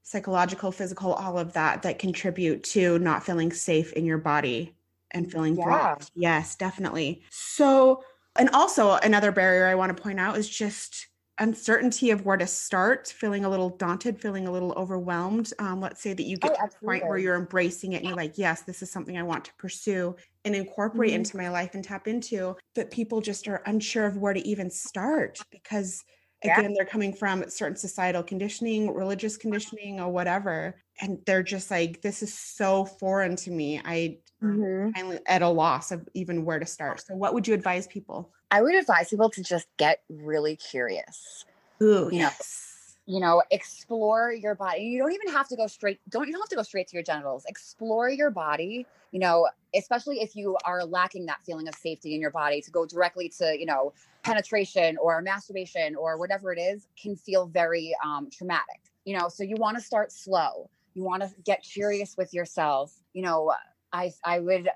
[0.06, 4.78] psychological, physical, all of that that contribute to not feeling safe in your body
[5.12, 5.58] and feeling Yeah.
[5.58, 6.12] blocked.
[6.15, 7.24] Yes, definitely.
[7.30, 8.04] So,
[8.38, 11.08] and also another barrier I want to point out is just
[11.39, 15.52] uncertainty of where to start, feeling a little daunted, feeling a little overwhelmed.
[15.60, 18.08] Um, let's say that you get Oh, to the point where you're embracing it and
[18.08, 20.15] you're like, yes, this is something I want to pursue
[20.46, 21.13] and incorporate Mhm.
[21.13, 22.56] into my life and tap into.
[22.74, 26.04] But people just are unsure of where to even start because
[26.46, 26.60] Yeah.
[26.60, 32.02] again they're coming from certain societal conditioning religious conditioning or whatever and they're just like
[32.02, 33.82] this is so foreign to me.
[33.84, 35.16] I i'm mm-hmm.
[35.26, 37.02] at a loss of even where to start.
[37.02, 38.32] So what would you advise people?
[38.52, 41.46] I would advise people to just get really curious.
[41.82, 42.64] Ooh, You know, yes
[43.08, 44.82] You know, explore your body.
[44.82, 46.00] You don't even have to go straight.
[46.10, 47.46] Don't you don't have to go straight to your genitals.
[47.48, 48.88] Explore your body.
[49.12, 52.72] You know, especially if you are lacking that feeling of safety in your body, to
[52.72, 57.96] go directly to you know penetration or masturbation or whatever it is can feel very
[58.04, 58.82] um, traumatic.
[59.06, 60.70] You know, so you want to start slow.
[60.96, 62.91] You want to get curious with yourself.
[63.13, 63.54] You know,
[63.94, 64.70] I I would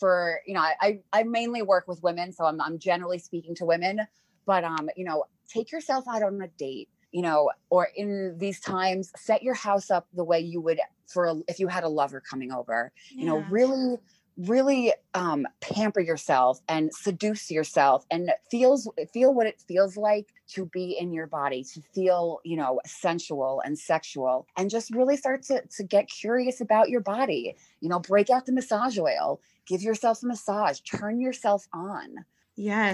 [0.00, 3.64] for you know I I mainly work with women, so I'm I'm generally speaking to
[3.64, 4.00] women.
[4.46, 6.88] But um, you know, take yourself out on a date.
[7.12, 11.26] You know, or in these times, set your house up the way you would for
[11.26, 12.92] a, if you had a lover coming over.
[13.08, 13.98] You know, really
[14.38, 20.66] really um pamper yourself and seduce yourself and feels feel what it feels like to
[20.66, 25.42] be in your body to feel you know sensual and sexual and just really start
[25.42, 27.56] to to get curious about your body.
[27.80, 32.24] You know break out the massage oil give yourself a massage turn yourself on.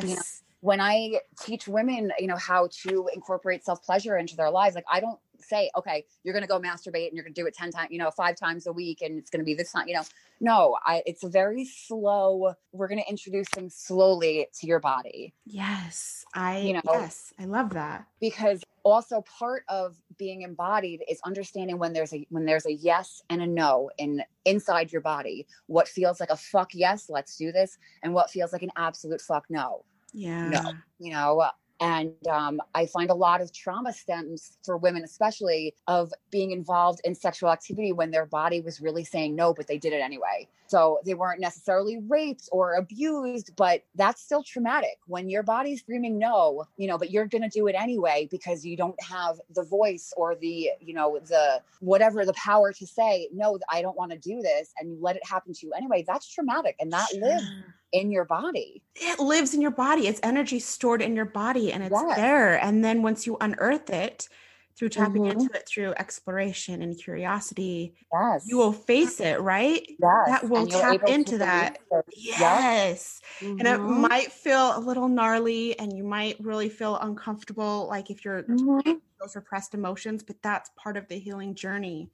[0.03, 4.75] Yes when I teach women, you know, how to incorporate self pleasure into their lives,
[4.75, 7.47] like I don't say, okay, you're going to go masturbate and you're going to do
[7.47, 9.73] it 10 times, you know, five times a week and it's going to be this
[9.73, 10.05] time, you know,
[10.41, 15.35] no, I, it's a very slow, we're going to introduce things slowly to your body.
[15.45, 18.07] Yes i You know- yes i love that.
[18.19, 23.23] Because also part of being embodied is understanding when there's a when there's a yes
[23.29, 25.47] and a no in inside your body.
[25.67, 29.21] What feels like a fuck yes let's do this and what feels like an absolute
[29.21, 30.49] fuck no yeah.
[30.49, 31.35] No, you know
[31.81, 37.01] And um, I find a lot of trauma stems for women, especially of being involved
[37.05, 40.49] in sexual activity when their body was really saying no, but they did it anyway.
[40.67, 46.19] So they weren't necessarily raped or abused, but that's still traumatic when your body's screaming
[46.19, 49.63] no, you know, but you're going to do it anyway because you don't have the
[49.63, 54.13] voice or the, you know, the whatever the power to say, no, I don't want
[54.13, 54.73] to do this.
[54.79, 56.03] And you let it happen to you anyway.
[56.07, 56.77] That's traumatic.
[56.81, 57.45] And that lives
[57.93, 58.83] in your body.
[58.97, 60.09] It lives in your body.
[60.09, 62.17] It's energy stored in your body and it's yes.
[62.17, 62.63] there.
[62.63, 64.29] And then once you unearth it
[64.77, 65.39] through tapping mm-hmm.
[65.39, 68.45] into it through exploration and curiosity, yes.
[68.47, 69.87] you will face it, right?
[69.89, 70.27] Yes.
[70.27, 71.79] That will tap into that.
[72.17, 73.21] Yes.
[73.41, 73.59] Mm-hmm.
[73.61, 74.01] And it mm-hmm.
[74.01, 78.93] might feel a little gnarly and you might really feel uncomfortable, like if you're mm-hmm.
[79.21, 82.11] those repressed emotions, but that's part of the healing journey.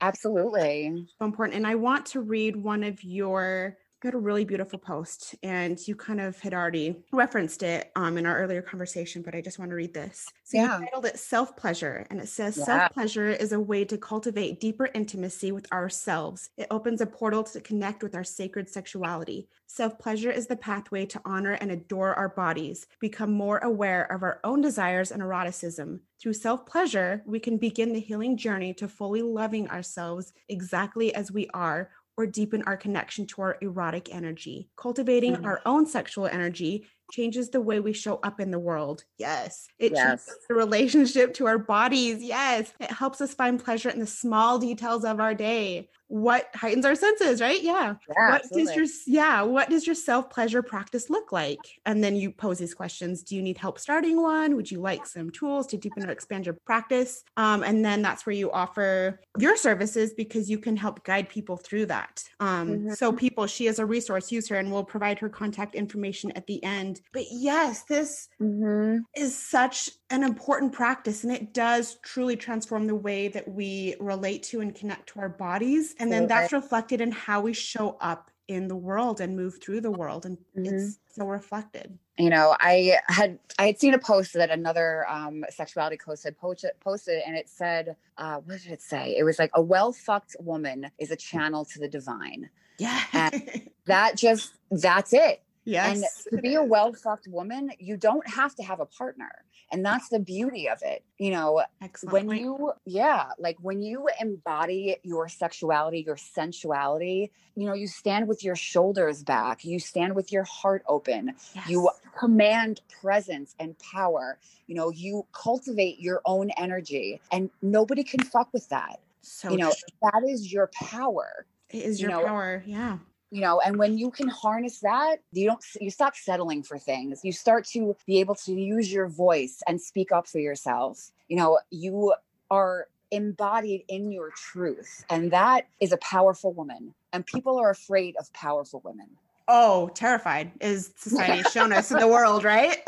[0.00, 1.06] Absolutely.
[1.18, 1.56] So important.
[1.56, 5.96] And I want to read one of your got a really beautiful post and you
[5.96, 9.70] kind of had already referenced it um, in our earlier conversation but i just want
[9.70, 10.78] to read this so yeah.
[10.78, 12.64] you titled it self pleasure and it says yeah.
[12.64, 17.42] self pleasure is a way to cultivate deeper intimacy with ourselves it opens a portal
[17.42, 22.14] to connect with our sacred sexuality self pleasure is the pathway to honor and adore
[22.14, 27.40] our bodies become more aware of our own desires and eroticism through self pleasure we
[27.40, 32.62] can begin the healing journey to fully loving ourselves exactly as we are or deepen
[32.62, 34.68] our connection to our erotic energy.
[34.76, 35.44] Cultivating mm-hmm.
[35.44, 39.04] our own sexual energy changes the way we show up in the world.
[39.18, 39.68] Yes.
[39.78, 40.26] It yes.
[40.26, 42.20] changes the relationship to our bodies.
[42.20, 42.72] Yes.
[42.80, 46.94] It helps us find pleasure in the small details of our day what heightens our
[46.94, 47.62] senses, right?
[47.62, 47.94] Yeah.
[48.08, 48.76] yeah what absolutely.
[48.76, 51.58] does your yeah, what does your self-pleasure practice look like?
[51.86, 53.22] And then you pose these questions.
[53.22, 54.56] Do you need help starting one?
[54.56, 57.24] Would you like some tools to deepen or expand your practice?
[57.36, 61.58] Um, and then that's where you offer your services because you can help guide people
[61.58, 62.24] through that.
[62.40, 62.92] Um, mm-hmm.
[62.92, 66.46] so people, she is a resource, use her and we'll provide her contact information at
[66.46, 67.02] the end.
[67.12, 69.00] But yes, this mm-hmm.
[69.14, 74.42] is such an important practice and it does truly transform the way that we relate
[74.44, 78.30] to and connect to our bodies and then that's reflected in how we show up
[78.46, 80.74] in the world and move through the world and mm-hmm.
[80.74, 81.98] it's so reflected.
[82.18, 86.36] You know i had i had seen a post that another um, sexuality coach had
[86.36, 89.16] posted, posted and it said uh, what did it say?
[89.16, 92.50] It was like a well fucked woman is a channel to the divine.
[92.78, 93.00] Yeah.
[93.12, 96.24] and that just that's it Yes.
[96.26, 99.30] And to be a well fucked woman, you don't have to have a partner.
[99.70, 101.04] And that's the beauty of it.
[101.18, 102.26] You know, Excellent.
[102.26, 108.28] when you, yeah, like when you embody your sexuality, your sensuality, you know, you stand
[108.28, 111.68] with your shoulders back, you stand with your heart open, yes.
[111.68, 118.24] you command presence and power, you know, you cultivate your own energy, and nobody can
[118.24, 119.00] fuck with that.
[119.20, 120.10] So, you know, true.
[120.12, 121.44] that is your power.
[121.68, 122.62] It is your know, power.
[122.64, 122.98] Yeah
[123.30, 127.20] you know and when you can harness that you don't you stop settling for things.
[127.22, 131.10] You start to be able to use your voice and speak up for yourself.
[131.28, 132.14] You know you
[132.50, 138.14] are embodied in your truth and that is a powerful woman and people are afraid
[138.18, 139.08] of powerful women.
[139.46, 142.78] Oh terrified is society shown us in the world right?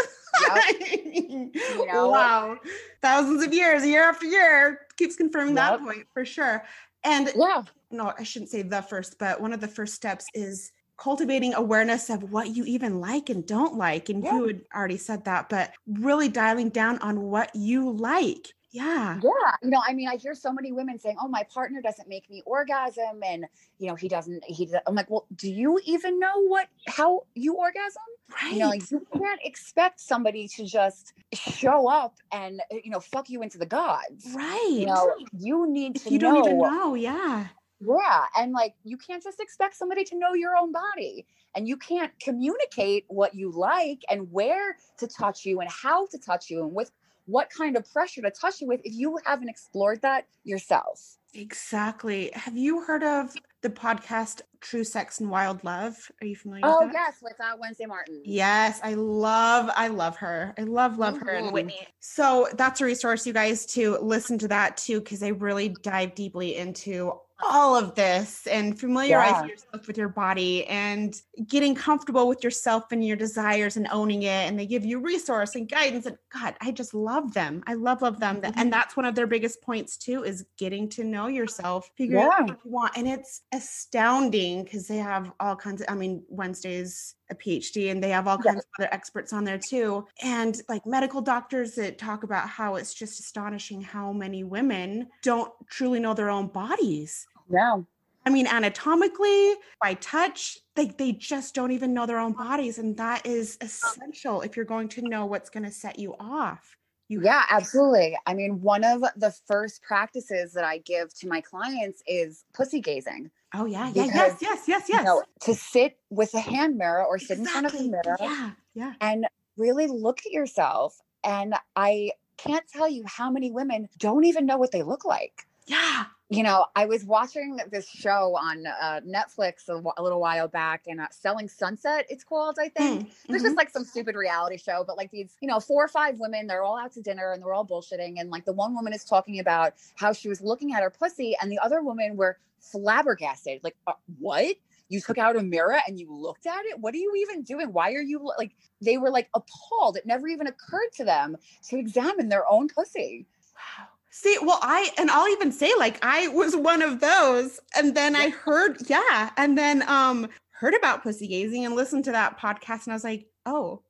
[0.49, 0.65] Yep.
[1.05, 1.53] you
[1.87, 2.09] know?
[2.09, 2.59] wow.
[3.03, 5.79] Thousands of years year after year keeps confirming yep.
[5.79, 6.65] that point for sure.
[7.03, 10.73] And yeah no, I shouldn't say the first, but one of the first steps is
[10.97, 14.11] cultivating awareness of what you even like and don't like.
[14.11, 14.37] And yeah.
[14.37, 18.53] you had already said that, but really dialing down on what you like.
[18.73, 19.19] Yeah.
[19.23, 19.55] Yeah.
[19.63, 22.31] You know, I mean, I hear so many women saying, oh, my partner doesn't make
[22.31, 23.21] me orgasm.
[23.25, 23.47] And,
[23.79, 27.55] you know, he doesn't, he, I'm like, well, do you even know what, how you
[27.55, 28.03] orgasm?
[28.31, 28.53] Right.
[28.53, 33.01] You know, like, you can't expect somebody to just show up and, uh, you know,
[33.01, 34.29] fuck you into the gods.
[34.33, 34.69] Right.
[34.71, 36.35] You know, you need to you know.
[36.35, 36.95] don't even know.
[36.95, 37.49] Yeah.
[37.81, 38.25] Yeah.
[38.37, 41.27] And like, you can't just expect somebody to know your own body.
[41.57, 46.19] And you can't communicate what you like and where to touch you and how to
[46.19, 46.93] touch you and with
[47.27, 51.17] what kind of pressure to touch you with if you haven't explored that yourself.
[51.35, 52.31] Exactly.
[52.35, 56.11] Have you heard of the podcast True Sex and Wild Love?
[56.21, 57.13] Are you familiar oh, with that?
[57.13, 58.21] yes, with uh, Wednesday Martin.
[58.25, 60.55] Yes, I love, I love her.
[60.59, 61.27] I love, love mm-hmm.
[61.27, 61.87] her and Whitney.
[62.01, 66.15] So that's a resource, you guys, to listen to that too, because they really dive
[66.15, 67.13] deeply into
[67.49, 69.45] all of this and familiarize yeah.
[69.47, 74.49] yourself with your body and getting comfortable with yourself and your desires and owning it
[74.49, 78.03] and they give you resource and guidance and god i just love them i love
[78.03, 78.59] love them mm-hmm.
[78.59, 82.27] and that's one of their biggest points too is getting to know yourself figure yeah.
[82.27, 86.23] out what you want and it's astounding because they have all kinds of i mean
[86.29, 90.07] wednesdays a PhD and they have all kinds of other experts on there too.
[90.23, 95.53] And like medical doctors that talk about how it's just astonishing how many women don't
[95.69, 97.27] truly know their own bodies.
[97.51, 97.87] No.
[98.25, 102.79] I mean, anatomically, by touch, they, they just don't even know their own bodies.
[102.79, 106.77] And that is essential if you're going to know what's going to set you off.
[107.09, 108.17] You yeah, absolutely.
[108.25, 112.81] I mean, one of the first practices that I give to my clients is pussy
[112.81, 113.33] gazing.
[113.53, 114.99] Oh yeah, yeah, because, yes, yes, yes, yes.
[115.01, 117.41] You know, to sit with a hand mirror or sit exactly.
[117.41, 121.01] in front of the mirror, yeah, yeah, and really look at yourself.
[121.25, 125.49] And I can't tell you how many women don't even know what they look like.
[125.67, 130.47] Yeah, you know, I was watching this show on uh, Netflix a, a, little while
[130.47, 133.09] back, and uh, Selling Sunset, it's called, I think.
[133.09, 133.35] Mm-hmm.
[133.35, 136.21] It's just like some stupid reality show, but like these, you know, four or five
[136.21, 138.21] women, they're all out to dinner and they're all bullshitting.
[138.21, 141.37] And like the one woman is talking about how she was looking at her pussy,
[141.43, 143.61] and the other women were flabbergasted.
[143.65, 144.55] Like, uh, what?
[144.89, 146.79] You took out a mirror and you looked at it?
[146.79, 147.73] What are you even doing?
[147.73, 149.97] Why are you like, they were like appalled.
[149.97, 151.37] It never even occurred to them
[151.69, 153.27] to examine their own pussy.
[153.55, 153.87] Wow.
[154.11, 158.17] See, well, I and I'll even say like I was one of those, and then
[158.17, 162.85] I heard, yeah, and then um heard about pussy gazing and listened to that podcast,
[162.85, 163.83] and I was like, oh,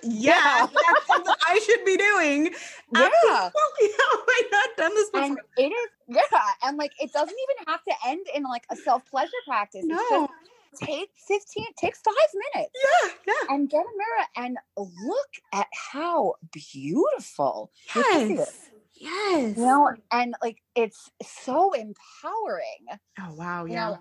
[0.04, 2.54] yeah, that's what I should be doing.
[2.94, 3.98] Yeah, Absolutely.
[4.00, 5.28] have I not done this before?
[5.28, 8.76] And it is, yeah, and like it doesn't even have to end in like a
[8.76, 9.86] self pleasure practice.
[9.86, 9.98] No.
[9.98, 10.32] It's just
[10.76, 12.16] take 15 take five
[12.54, 18.71] minutes yeah yeah and get a mirror and look at how beautiful yes
[19.02, 19.58] Yes.
[19.58, 23.00] You know, and like it's so empowering.
[23.20, 23.90] Oh wow, yeah.
[23.90, 24.00] Know?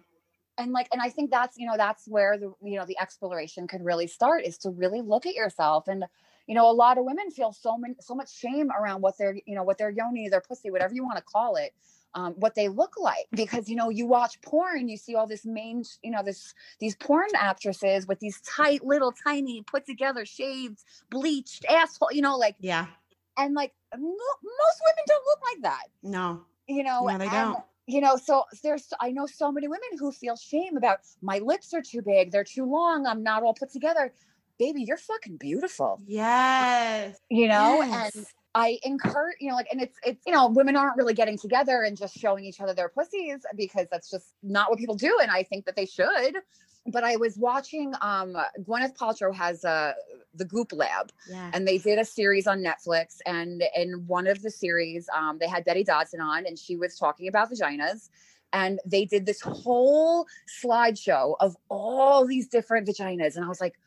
[0.58, 3.66] And like, and I think that's, you know, that's where the, you know, the exploration
[3.66, 5.88] could really start is to really look at yourself.
[5.88, 6.04] And,
[6.46, 9.36] you know, a lot of women feel so many, so much shame around what their,
[9.46, 11.72] you know, what their yoni, their pussy, whatever you want to call it,
[12.14, 15.46] um, what they look like because you know you watch porn you see all this
[15.46, 20.82] main you know this these porn actresses with these tight little tiny put together shaved
[21.08, 22.86] bleached asshole you know like yeah
[23.38, 25.84] and like most women don't look like that.
[26.02, 26.42] No.
[26.68, 27.64] You know, no, they and, don't.
[27.86, 31.74] You know, so there's I know so many women who feel shame about my lips
[31.74, 34.12] are too big, they're too long, I'm not all put together.
[34.58, 36.00] Baby, you're fucking beautiful.
[36.06, 37.18] Yes.
[37.30, 38.14] You know, yes.
[38.14, 41.38] and I encourage, you know, like, and it's, it's, you know, women aren't really getting
[41.38, 45.18] together and just showing each other their pussies because that's just not what people do.
[45.22, 46.36] And I think that they should
[46.86, 49.92] but I was watching um Gwyneth Paltrow has uh
[50.34, 51.50] the Goop Lab yeah.
[51.52, 55.48] and they did a series on Netflix and in one of the series um they
[55.48, 58.08] had Betty Dodson on and she was talking about vaginas
[58.52, 60.26] and they did this whole
[60.62, 63.78] slideshow of all these different vaginas and I was like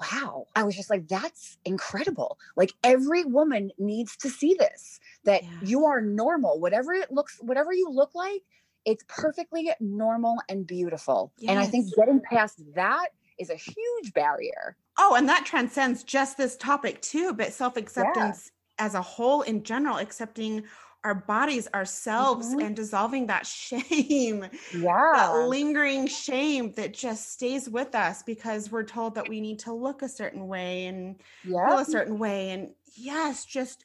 [0.00, 5.42] wow I was just like that's incredible like every woman needs to see this that
[5.42, 5.50] yeah.
[5.62, 8.42] you are normal whatever it looks whatever you look like
[8.84, 11.32] it's perfectly normal and beautiful.
[11.38, 11.50] Yes.
[11.50, 14.76] And I think getting past that is a huge barrier.
[14.98, 18.86] Oh, and that transcends just this topic too, but self acceptance yeah.
[18.86, 20.64] as a whole in general, accepting
[21.04, 22.60] our bodies, ourselves, mm-hmm.
[22.60, 24.46] and dissolving that shame.
[24.74, 25.12] Yeah.
[25.14, 29.72] That lingering shame that just stays with us because we're told that we need to
[29.72, 31.68] look a certain way and yeah.
[31.68, 32.50] feel a certain way.
[32.50, 33.84] And yes, just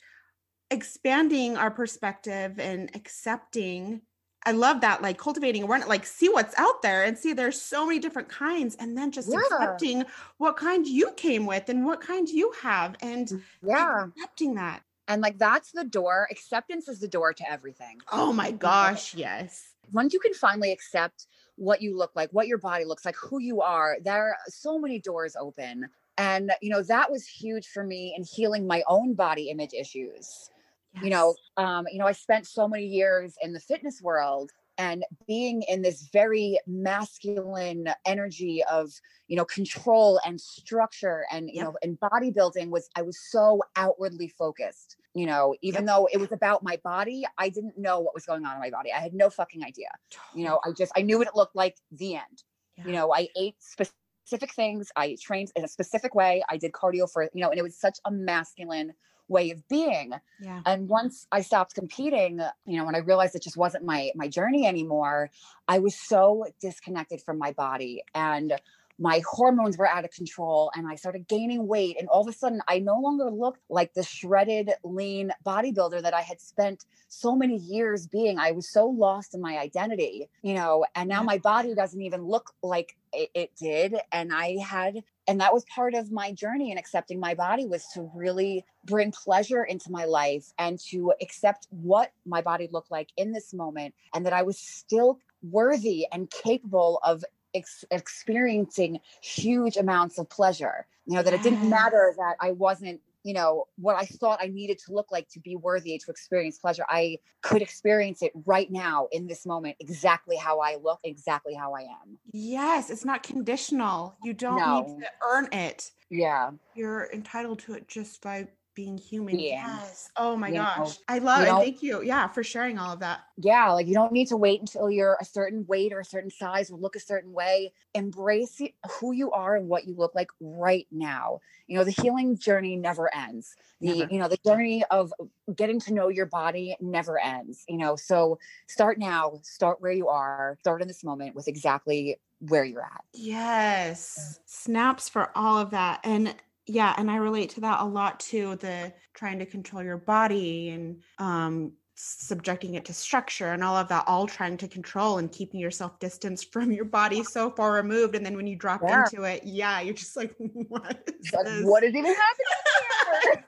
[0.69, 4.01] expanding our perspective and accepting
[4.47, 7.86] I love that, like cultivating awareness, like see what's out there and see there's so
[7.86, 9.39] many different kinds, and then just yeah.
[9.39, 10.06] accepting
[10.38, 14.84] what kind you came with and what kind you have, and mm, yeah, accepting that.
[15.08, 16.28] And like that's the door.
[16.32, 18.00] Acceptance is the door to everything.
[18.12, 19.74] Oh my gosh, yes.
[19.91, 23.39] Once you can finally accept what you look like, what your body looks like, who
[23.39, 25.88] you are, there are so many doors open.
[26.17, 30.50] And you know, that was huge for me in healing my own body image issues
[30.98, 31.04] Yes.
[31.04, 35.04] You know, um, you know, I spent so many years in the fitness world and
[35.28, 38.92] being in this very masculine energy of
[39.28, 41.66] you know control and structure and you yep.
[41.66, 45.88] know and bodybuilding was i was so outwardly focused you know even yep.
[45.88, 48.70] though it was about my body i didn't know what was going on in my
[48.70, 49.90] body i had no fucking idea
[50.34, 52.44] you know i just i knew what it looked like the end
[52.78, 52.86] yeah.
[52.86, 57.10] you know i ate specific things i trained in a specific way i did cardio
[57.12, 58.94] for you know and it was such a masculine
[59.28, 60.13] way of being.
[60.40, 60.62] Yeah.
[60.66, 64.28] And once I stopped competing, you know, when I realized it just wasn't my my
[64.28, 65.30] journey anymore,
[65.68, 68.54] I was so disconnected from my body and
[69.00, 71.98] my hormones were out of control and I started gaining weight.
[72.00, 76.14] And all of a sudden, I no longer looked like the shredded, lean bodybuilder that
[76.14, 78.40] I had spent so many years being.
[78.40, 82.24] I was so lost in my identity, you know, and now my body doesn't even
[82.24, 83.96] look like it, it did.
[84.12, 87.86] And I had, and that was part of my journey in accepting my body was
[87.94, 93.10] to really bring pleasure into my life and to accept what my body looked like
[93.18, 97.24] in this moment and that I was still worthy and capable of
[97.58, 100.88] ex- experiencing huge amounts of pleasure.
[101.05, 104.47] You know, that it didn't matter that I wasn't you know, what I thought I
[104.47, 106.86] needed to look like to be worthy to experience pleasure.
[106.88, 111.74] I could experience it right now in this moment, exactly how I look, exactly how
[111.74, 112.18] I am.
[112.32, 114.16] Yes, it's not conditional.
[114.24, 114.82] You don't No.
[114.82, 115.91] need to earn it.
[116.10, 116.51] Yeah.
[116.74, 118.47] You're entitled to it just by
[118.78, 119.39] being human.
[119.39, 119.65] Yeah.
[119.65, 120.11] Yes.
[120.17, 120.99] Oh my You know, gosh.
[121.07, 121.65] I love it.
[121.65, 122.03] Thank you.
[122.03, 123.21] Yeah, for sharing all of that.
[123.38, 123.71] Yeah.
[123.71, 126.69] Like you don't need to wait until you're a certain weight or a certain size
[126.69, 127.73] or look a certain way.
[127.95, 128.61] Embrace
[128.99, 131.39] who you are and what you look like right now.
[131.65, 133.55] You know, the healing journey never ends.
[133.82, 134.13] The, Never.
[134.13, 135.11] you know, the journey of
[135.55, 137.65] getting to know your body never ends.
[137.67, 142.17] You know, so start now, start where you are, start in this moment with exactly
[142.39, 143.03] where you're at.
[143.13, 144.39] Yes.
[144.45, 145.99] Snaps for all of that.
[146.03, 146.36] And
[146.68, 150.70] yeah, and I relate to that a lot too, the trying to control your body
[150.70, 155.32] and um subjecting it to structure and all of that, all trying to control and
[155.32, 158.15] keeping yourself distanced from your body so far removed.
[158.15, 158.99] And then when you drop Yeah.
[158.99, 161.65] into it, yeah, you're just like, what is, like, this?
[161.65, 163.43] What is even happening here?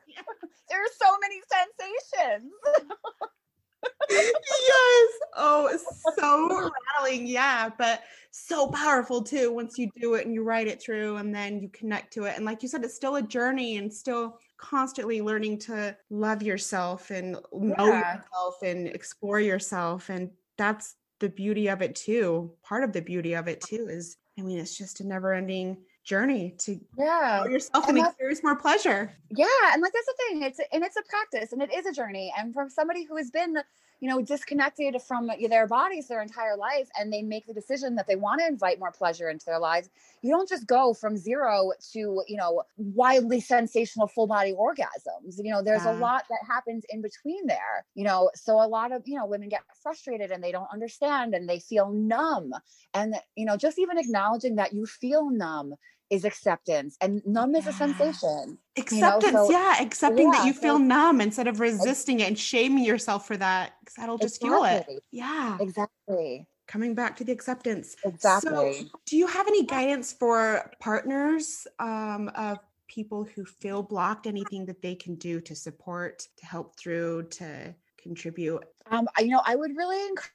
[0.70, 2.51] there are so many sensations.
[4.10, 5.12] Yes.
[5.36, 5.78] Oh,
[6.18, 7.28] so rattling.
[7.28, 7.70] Yeah.
[7.78, 11.60] But so powerful too once you do it and you write it through and then
[11.60, 12.36] you connect to it.
[12.36, 17.12] And like you said, it's still a journey and still constantly learning to love yourself
[17.12, 18.16] and know Yeah.
[18.18, 20.10] yourself and explore yourself.
[20.10, 22.53] And that's the beauty of it too.
[22.64, 25.78] Part of the beauty of it too is, I mean, it's just a never ending
[26.03, 27.45] journey to Yeah.
[27.45, 29.14] yourself and and experience more pleasure.
[29.30, 30.43] Yeah, and like that's the thing.
[30.43, 32.34] It's and it's a practice and it is a journey.
[32.38, 33.57] And from somebody who has been,
[34.00, 38.08] you know, disconnected from their bodies their entire life and they make the decision that
[38.08, 39.89] they want to invite more pleasure into their lives,
[40.22, 45.38] you don't just go from zero to, you know, wildly sensational full body orgasms.
[45.38, 45.91] You know, there's Yeah.
[45.91, 47.86] a lot that happens in between there.
[47.95, 51.34] You know, so a lot of, you know, women get frustrated and they don't understand
[51.34, 52.54] and they feel numb.
[52.93, 55.76] And you know, just even acknowledging that you feel numb
[56.10, 60.80] is acceptance and numb is a sensation Acceptance, so- yeah, accepting that yeah, you feel
[60.80, 64.86] numb instead of resisting it and shaming yourself for that because that'll just fuel it.
[65.12, 66.47] Yeah, Exactly.
[66.68, 67.95] coming back to the acceptance.
[68.05, 68.74] Exactly.
[68.84, 74.28] So, do you have any guidance for partners um, of people who feel blocked?
[74.28, 78.64] Anything that they can do to support, to help through, to contribute?
[78.91, 80.32] um, I- you know, I would really encourage,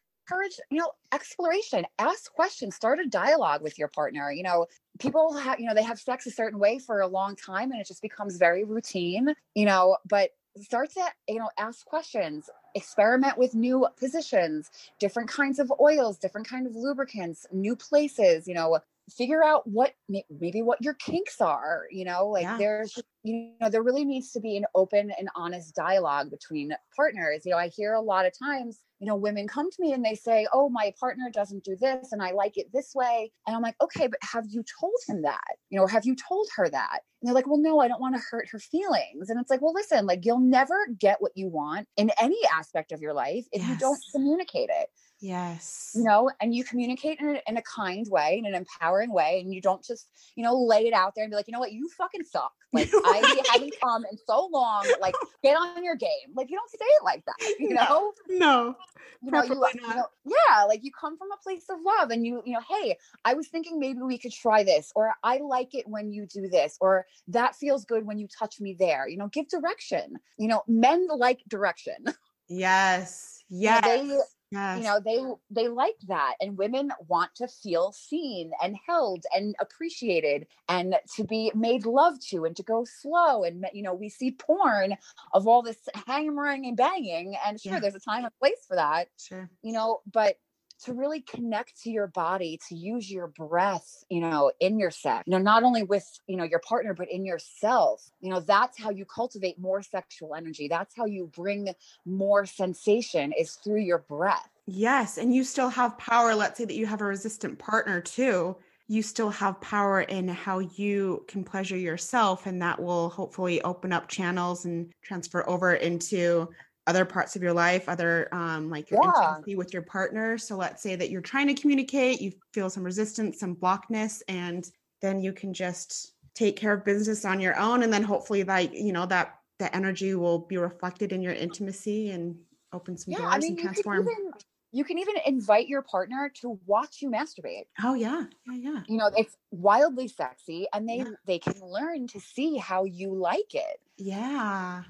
[0.70, 1.84] you know, exploration.
[1.98, 2.74] Ask questions.
[2.74, 4.30] Start a dialogue with your partner.
[4.32, 4.66] You know,
[4.98, 7.80] people have, you know, they have sex a certain way for a long time, and
[7.80, 9.34] it just becomes very routine.
[9.54, 12.48] You know, but start to, you know, ask questions.
[12.74, 18.48] Experiment with new positions, different kinds of oils, different kind of lubricants, new places.
[18.48, 21.84] You know, figure out what maybe what your kinks are.
[21.90, 22.58] You know, like Yeah.
[22.58, 27.42] there's you know there really needs to be an open and honest dialogue between partners
[27.44, 30.02] you know i hear a lot of times you know women come to me and
[30.02, 33.30] they say oh my partner doesn't do this and i like it this way.
[33.46, 35.44] And i'm like okay but have you told him that?
[35.68, 38.14] You know have you told her that and they're like well no i don't want
[38.14, 39.30] to hurt her feelings.
[39.30, 42.92] And it's like well listen like you'll never get what you want in any aspect
[42.92, 44.88] of your life if you don't communicate it.
[45.20, 45.92] Yes.
[45.94, 49.40] you know and you communicate in a, in a kind way in an empowering way
[49.40, 51.60] and you don't just you know lay it out there and be like you know
[51.60, 51.72] what?
[51.72, 52.52] You fucking suck.
[52.74, 54.86] Like i haven't come in so long.
[55.00, 56.34] Like get on your game.
[56.36, 58.12] Like you don't say it like that you know?
[58.28, 58.76] No.
[59.22, 62.10] you know, you, Preferably you know, yeah, like you come from a place of love
[62.10, 65.38] and you, you know, hey, I was thinking maybe we could try this, or I
[65.38, 69.08] like it when you do this, or that feels good when you touch me there.
[69.08, 70.16] You know, give direction.
[70.38, 72.04] You know, men like direction.
[72.48, 73.42] Yes.
[73.48, 73.84] You know, Yes.
[73.84, 74.18] they-
[74.50, 74.78] yes.
[74.78, 75.18] you know they
[75.50, 81.24] they like that and women want to feel seen and held and appreciated and to
[81.24, 84.94] be made love to and to go slow and you know we see porn
[85.32, 87.80] of all this hammering and banging and sure Yeah.
[87.80, 89.48] there's a time and place for that sure.
[89.62, 90.36] you know but
[90.84, 95.24] to really connect to your body to use your breath you know in your sex
[95.26, 98.78] you know not only with you know your partner but in yourself you know that's
[98.78, 101.68] how you cultivate more sexual energy that's how you bring
[102.04, 106.34] more sensation is through your breath Yes, and you still have power.
[106.34, 108.56] Let's say that you have a resistant partner too.
[108.88, 113.92] You still have power in how you can pleasure yourself, and that will hopefully open
[113.92, 116.48] up channels and transfer over into
[116.86, 119.10] other parts of your life, other um, like your Yeah.
[119.36, 120.36] intimacy with your partner.
[120.38, 124.68] So let's say that you're trying to communicate, you feel some resistance, some blockness, and
[125.00, 128.74] then you can just take care of business on your own, and then hopefully that
[128.74, 132.36] you know that the energy will be reflected in your intimacy and
[132.72, 133.98] open some yeah doors i mean and you can transform.
[134.00, 134.32] even
[134.72, 138.82] you can even invite your partner to watch you masturbate Oh yeah, yeah, yeah.
[138.88, 141.04] you know it's wildly sexy and they Yeah.
[141.24, 144.82] they can learn to see how you like it Yeah.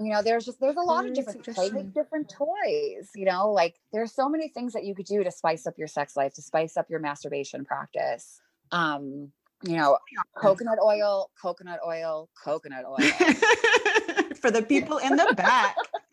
[0.00, 3.50] You know there's just there's a lot of different play with different toys you know
[3.50, 6.32] like there's so many things that you could do to spice up your sex life
[6.34, 8.40] to spice up your masturbation practice
[8.72, 9.30] um
[9.62, 9.98] you know,
[10.36, 12.96] coconut oil, coconut oil, coconut oil.
[14.40, 15.76] For the people in the back.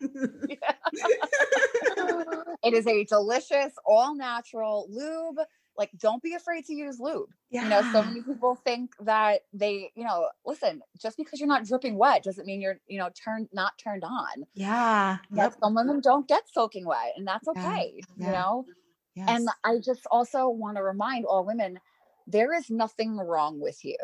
[2.62, 5.38] it is a delicious, all natural lube.
[5.78, 7.30] Like, don't be afraid to use lube.
[7.50, 7.62] Yeah.
[7.62, 11.64] You know, so many people think that they, you know, listen, just because you're not
[11.64, 14.44] dripping wet doesn't mean you're, you know, turned not turned on.
[14.54, 15.18] Yeah.
[15.32, 15.54] Yep.
[15.62, 18.00] Some women don't get soaking wet, and that's okay.
[18.16, 18.26] Yeah.
[18.26, 18.66] You know,
[19.14, 19.28] Yes.
[19.30, 21.80] and I just also want to remind all women
[22.26, 23.96] there is nothing wrong with you.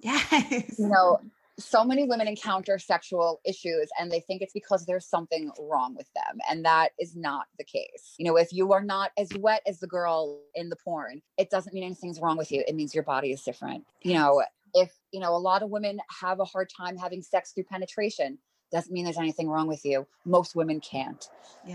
[0.00, 0.78] yes.
[0.78, 1.20] You know,
[1.58, 6.08] so many women encounter sexual issues and they think it's because there's something wrong with
[6.14, 6.38] them.
[6.50, 8.14] And that is not the case.
[8.18, 11.50] You know, if you are not as wet as the girl in the porn, it
[11.50, 12.62] doesn't mean anything's wrong with you.
[12.66, 13.84] It means your body is different.
[14.02, 14.42] You know,
[14.74, 18.38] if, you know, a lot of women have a hard time having sex through penetration,
[18.72, 20.06] doesn't mean there's anything wrong with you.
[20.24, 21.28] Most women can't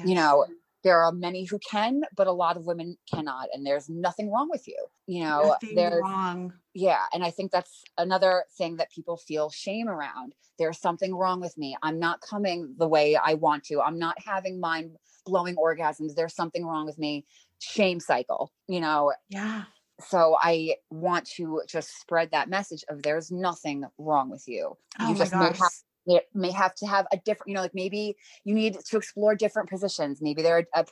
[0.05, 0.45] you know
[0.83, 4.49] there are many who can but a lot of women cannot and there's nothing wrong
[4.49, 4.77] with you
[5.07, 6.53] you know Nothing there's wrong.
[6.73, 10.33] yeah and i think that's another thing that people feel shame around.
[10.59, 11.75] There's something wrong with me.
[11.81, 13.81] I'm not coming the way i want to.
[13.81, 14.91] I'm not having mind
[15.25, 16.13] blowing orgasms.
[16.15, 17.25] There's something wrong with me.
[17.59, 19.13] Shame cycle you know?
[19.29, 19.63] Yeah.
[20.03, 24.77] so i want to just spread that message of there's nothing wrong with you.
[24.99, 25.59] Oh you my just may gosh.
[25.59, 25.71] have
[26.15, 29.35] it may have to have a different you know like maybe you need to explore
[29.35, 30.85] different positions maybe there a,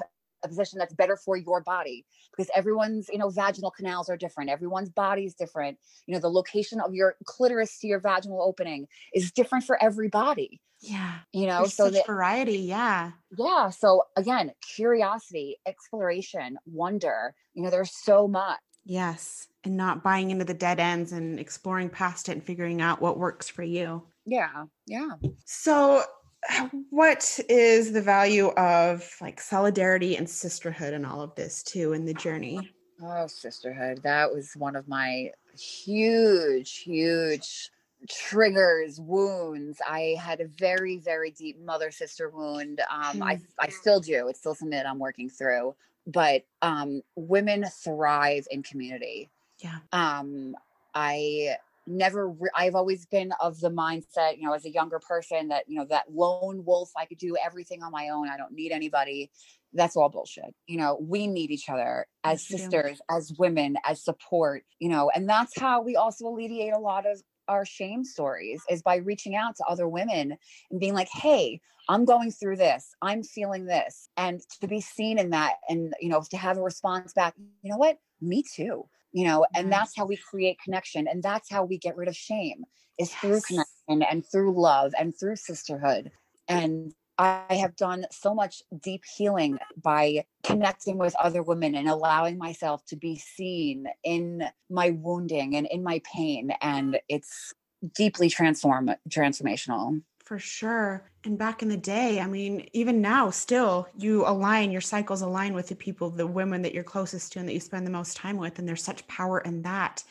[0.43, 4.49] a position that's better for your body because everyone's you know vaginal canals are different
[4.49, 8.87] everyone's body is different you know the location of your clitoris to your vaginal opening
[9.13, 11.15] is different for everybody Yeah.
[11.33, 12.57] you know There's so that variety.
[12.59, 13.11] Yeah.
[13.37, 19.47] yeah so again curiosity exploration wonder you know there's so much Yes.
[19.65, 23.19] And not buying into the dead ends and exploring past it and figuring out what
[23.19, 24.03] works for you.
[24.29, 25.09] Yeah yeah
[25.45, 26.03] So,
[26.89, 32.05] what is the value of like solidarity and sisterhood and all of this too in
[32.05, 32.71] the journey?
[33.01, 34.01] Oh, sisterhood.
[34.03, 37.71] That was one of my huge, huge
[38.09, 39.79] triggers, wounds.
[39.87, 42.81] I had a very, very deep mother sister wound.
[42.91, 44.27] Um, I, I still do.
[44.27, 45.75] It's still something that I'm working through.
[46.07, 49.29] But um, women thrive in community.
[49.59, 49.79] Yeah.
[49.91, 50.55] Um,
[50.93, 51.57] I
[51.89, 55.65] never, re- I've always been of the mindset, you know, as a younger person that,
[55.67, 58.29] you know, that lone wolf, I could do everything on my own.
[58.29, 59.31] I don't need anybody
[59.73, 60.55] that's all bullshit.
[60.67, 62.71] You know, we need each other as Yes, we do.
[62.71, 67.05] sisters, as women, as support, you know, and that's how we also alleviate a lot
[67.05, 70.37] of our shame stories is by reaching out to other women
[70.71, 72.95] and being like, hey, I'm going through this.
[73.01, 74.09] I'm feeling this.
[74.15, 77.33] And to be seen in that and, you know, to have a response back,
[77.63, 77.97] you know what?
[78.21, 78.87] Me too.
[79.11, 81.07] You know, and that's how we create connection.
[81.07, 82.63] And that's how we get rid of shame
[82.99, 86.11] is through connection and through love and through sisterhood.
[86.47, 92.37] And I have done so much deep healing by connecting with other women and allowing
[92.37, 96.51] myself to be seen in my wounding and in my pain.
[96.61, 97.53] And it's
[97.93, 100.01] deeply transform transformational.
[100.29, 101.09] For sure.
[101.23, 105.55] And back in the day, I mean, even now, still, you align, your cycles align
[105.55, 108.15] with the people, the women that you're closest to and that you spend the most
[108.15, 108.59] time with.
[108.59, 110.03] And there's such power in that.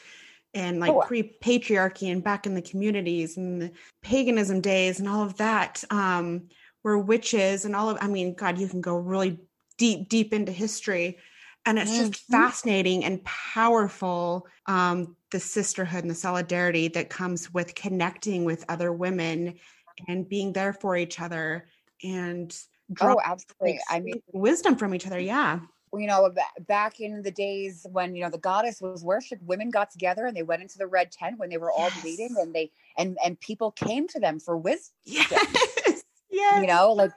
[0.55, 1.03] And like Oh.
[1.03, 5.85] pre patriarchy and back in the communities and the paganism days and all of that,
[5.93, 6.49] um,
[6.83, 9.39] were witches and all of, I mean, God, you can go really
[9.77, 11.19] deep, deep into history.
[11.64, 12.23] And it's just Mhm.
[12.31, 18.93] fascinating and powerful, um, the sisterhood and the solidarity that comes with connecting with other
[18.93, 19.61] women
[20.07, 21.66] and being there for each other
[22.03, 22.57] and
[22.92, 23.80] draw Oh, absolutely.
[23.88, 25.18] I mean, wisdom from each other.
[25.18, 25.61] Yeah.
[25.94, 26.32] you know,
[26.66, 30.36] back in the days when you know the goddess was worshipped, women got together and
[30.36, 33.40] they went into the red tent when they were all bleeding, and they and and
[33.40, 34.94] people came to them for wisdom.
[35.05, 36.05] Yes.
[36.30, 36.61] Yes.
[36.61, 37.11] you know like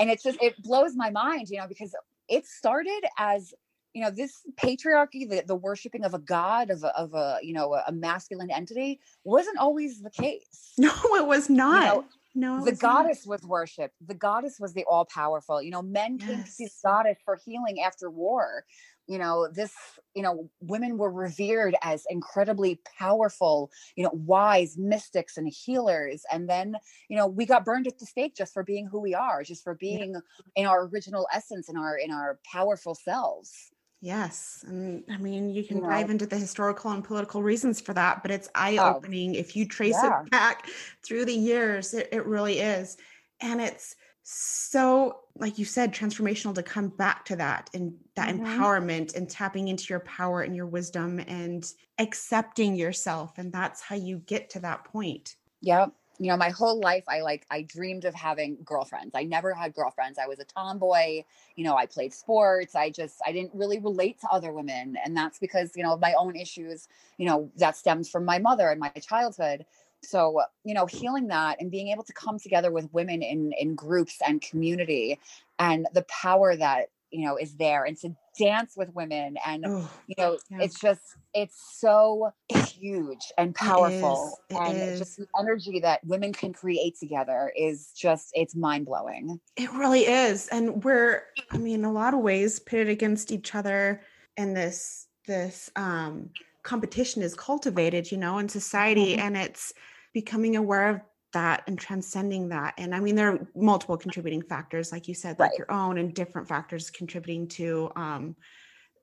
[0.00, 1.94] and it's just it blows my mind you know because
[2.28, 3.52] it started as
[3.92, 7.52] you know this patriarchy the, the worshiping of a god of a, of a you
[7.52, 11.84] know a, masculine entity wasn't always the case No, it was not.
[11.84, 12.04] know,
[12.34, 13.04] no, the was not.
[13.04, 15.62] goddess was worshipped the goddess was the all-powerful.
[15.62, 18.64] You know men came to see goddess for healing after war.
[19.06, 19.72] You know this
[20.14, 26.24] you know women were revered as incredibly powerful you know wise mystics and healers.
[26.32, 26.76] And then
[27.08, 29.64] you know we got burned at the stake just for being who we are just
[29.64, 30.16] for being
[30.56, 33.72] in our original essence in our in our powerful selves
[34.04, 34.64] Yes.
[34.66, 35.88] And I mean, you can You know?
[35.90, 39.36] dive into the historical and political reasons for that, but it's eye opening.
[39.36, 40.22] if you trace yeah.
[40.24, 40.66] it back
[41.04, 42.96] through the years, it, it really is.
[43.40, 43.94] And it's
[44.24, 48.40] so, like you said, transformational to come back to that and that Mhm.
[48.44, 53.38] empowerment and tapping into your power and your wisdom and accepting yourself.
[53.38, 55.36] And that's how you get to that point.
[55.60, 55.92] Yep.
[56.22, 59.10] You know, my whole life, I like, I dreamed of having girlfriends.
[59.16, 60.20] I never had girlfriends.
[60.20, 61.24] I was a tomboy.
[61.56, 62.76] You know, I played sports.
[62.76, 64.96] I just, I didn't really relate to other women.
[65.04, 66.86] And that's because, you know, my own issues,
[67.18, 69.66] you know, that stems from my mother and my childhood.
[70.04, 73.52] So, uh, you know, healing that and being able to come together with women in
[73.58, 75.18] in groups and community
[75.58, 79.90] and the power that you know is there and to dance with women and oh,
[80.06, 80.58] you know yeah.
[80.60, 81.02] it's just
[81.34, 86.98] it's so huge and powerful it and it just the energy that women can create
[86.98, 92.14] together is just it's mind-blowing it really is and we're i mean in a lot
[92.14, 94.00] of ways pitted against each other
[94.36, 96.30] and this this um
[96.62, 99.20] competition is cultivated you know in society mm-hmm.
[99.20, 99.74] and it's
[100.12, 101.00] becoming aware of
[101.32, 105.38] that and transcending that and i mean there are multiple contributing factors like you said
[105.38, 105.58] like right.
[105.58, 108.36] your own and different factors contributing to um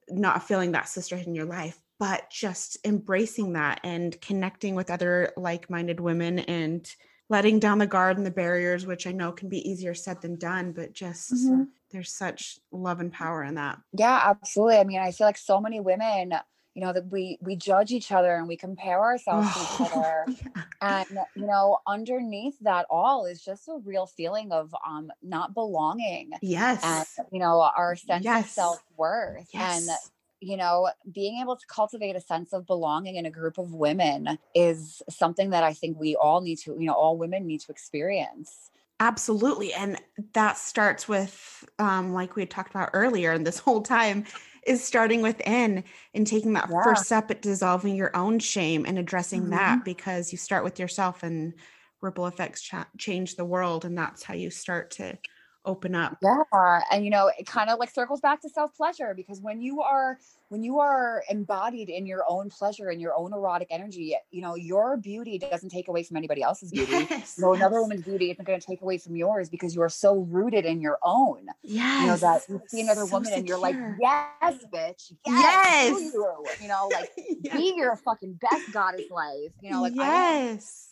[0.09, 5.33] not feeling that sisterhood in your life but just embracing that and connecting with other
[5.35, 6.95] like-minded women and
[7.29, 10.35] letting down the guard and the barriers which i know can be easier said than
[10.35, 11.63] done but just mm-hmm.
[11.91, 15.59] there's such love and power in that yeah absolutely i mean i feel like so
[15.59, 16.33] many women
[16.79, 20.25] you know that we we judge each other and we compare ourselves to each other
[20.27, 20.63] yeah.
[20.81, 26.31] and you know underneath that all is just a real feeling of um not belonging
[26.41, 26.79] yes
[27.17, 28.45] and you know our sense yes.
[28.45, 29.89] of self-worth yes.
[29.89, 29.97] and
[30.39, 34.39] you know being able to cultivate a sense of belonging in a group of women
[34.55, 37.73] is something that i think we all need to you know all women need to
[37.73, 38.69] experience
[39.01, 40.01] absolutely and
[40.31, 44.23] that starts with um like we had talked about earlier and this whole time
[44.69, 46.83] is starting within and taking that yeah.
[46.83, 49.51] first step at dissolving your own shame and addressing mm-hmm.
[49.51, 51.55] that because you start with yourself and
[52.01, 55.17] ripple effects ch- change the world and that's how you start to
[55.65, 59.13] open up yeah and you know it kind of like circles back to self pleasure
[59.13, 63.33] because when you are when you are embodied in your own pleasure and your own
[63.33, 67.51] erotic energy you know your beauty doesn't take away from anybody else's beauty yes, no
[67.51, 67.61] yes.
[67.61, 70.65] another woman's beauty isn't going to take away from yours because you are so rooted
[70.65, 73.39] in your own yes you know that you see another so woman secure.
[73.39, 76.13] and you're like yes bitch yes, yes.
[76.13, 76.45] You.
[76.61, 77.55] you know like yes.
[77.55, 80.88] be your fucking best goddess life you know like yes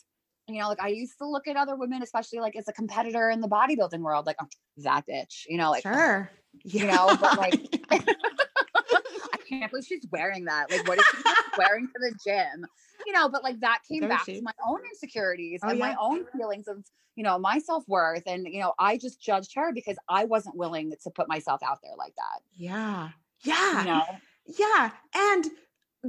[0.48, 3.30] you know, like I used to look at other women, especially like as a competitor
[3.30, 6.32] in the bodybuilding world, like oh, that bitch, you know, like sure,
[6.64, 6.96] you yeah.
[6.96, 7.54] know, but like
[7.92, 10.72] I can't believe she's wearing that.
[10.72, 11.24] Like, what is she
[11.58, 12.66] wearing to the gym?
[13.06, 14.36] You know, but like that came back she?
[14.36, 15.90] to my own insecurities oh, and yeah.
[15.90, 16.84] my own feelings of,
[17.16, 18.24] you know, my self worth.
[18.26, 21.80] And, you know, I just judged her because I wasn't willing to put myself out
[21.84, 22.42] there like that.
[22.54, 23.10] Yeah.
[23.42, 23.80] Yeah.
[23.80, 24.04] You know?
[24.46, 24.92] Yeah.
[25.16, 25.46] And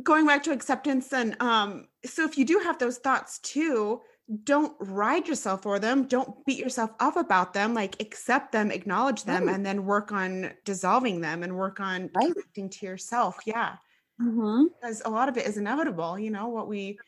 [0.03, 4.01] going back to acceptance and um so if you do have those thoughts too
[4.45, 9.25] don't ride yourself for them don't beat yourself up about them like accept them acknowledge
[9.25, 9.55] them right.
[9.55, 12.33] and then work on dissolving them and work on right.
[12.33, 13.77] connecting to yourself yeah
[14.21, 14.65] mm-hmm.
[14.81, 16.99] because a lot of it is inevitable you know what we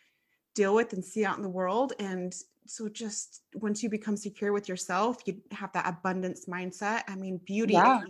[0.54, 2.34] deal with and see out in the world and
[2.66, 7.38] so just once you become secure with yourself you have that abundance mindset i mean
[7.44, 8.00] beauty yeah.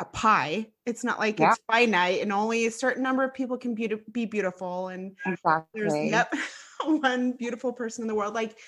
[0.00, 1.50] a pie it's not like yeah.
[1.50, 5.80] it's finite and only a certain number of people can be, be beautiful and exactly.
[5.80, 6.34] there's yep
[6.84, 8.34] one beautiful person in the world.
[8.34, 8.58] Like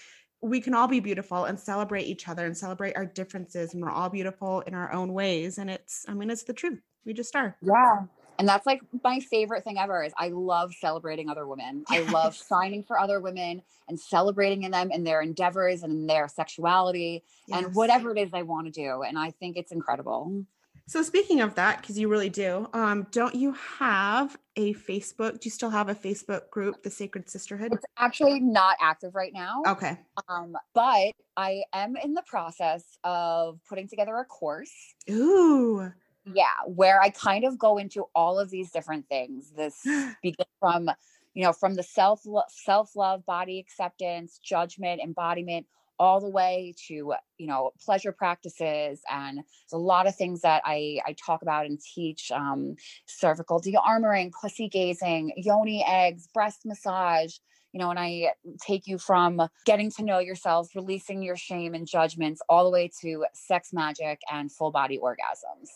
[0.40, 3.90] we can all be beautiful and celebrate each other and celebrate our differences and we're
[3.90, 7.34] all beautiful in our own ways and it's i mean it's the truth we just
[7.34, 8.02] are yeah
[8.38, 12.36] and that's like my favorite thing ever is i love celebrating other women i love
[12.36, 17.64] signing for other women and celebrating in them and their endeavors and their sexuality yes.
[17.64, 20.44] and whatever it is they want to do and i think it's incredible
[20.88, 25.34] so speaking of that, because you really do, um, don't you have a Facebook?
[25.34, 27.72] Do you still have a Facebook group, the Sacred Sisterhood?
[27.72, 29.62] It's actually not active right now.
[29.66, 29.96] Okay.
[30.28, 34.72] Um, but I am in the process of putting together a course.
[35.08, 35.90] Ooh.
[36.34, 39.52] Yeah, where I kind of go into all of these different things.
[39.56, 39.80] This
[40.22, 40.90] begin from,
[41.34, 45.66] you know, from the self self love, body acceptance, judgment, embodiment,
[45.98, 50.62] all the way to you know pleasure practices and there's a lot of things that
[50.64, 52.76] i i talk about and teach um,
[53.06, 57.34] cervical de-armoring pussy gazing yoni eggs breast massage
[57.72, 61.86] you know and i take you from getting to know yourself releasing your shame and
[61.86, 65.68] judgments all the way to sex magic and full body orgasms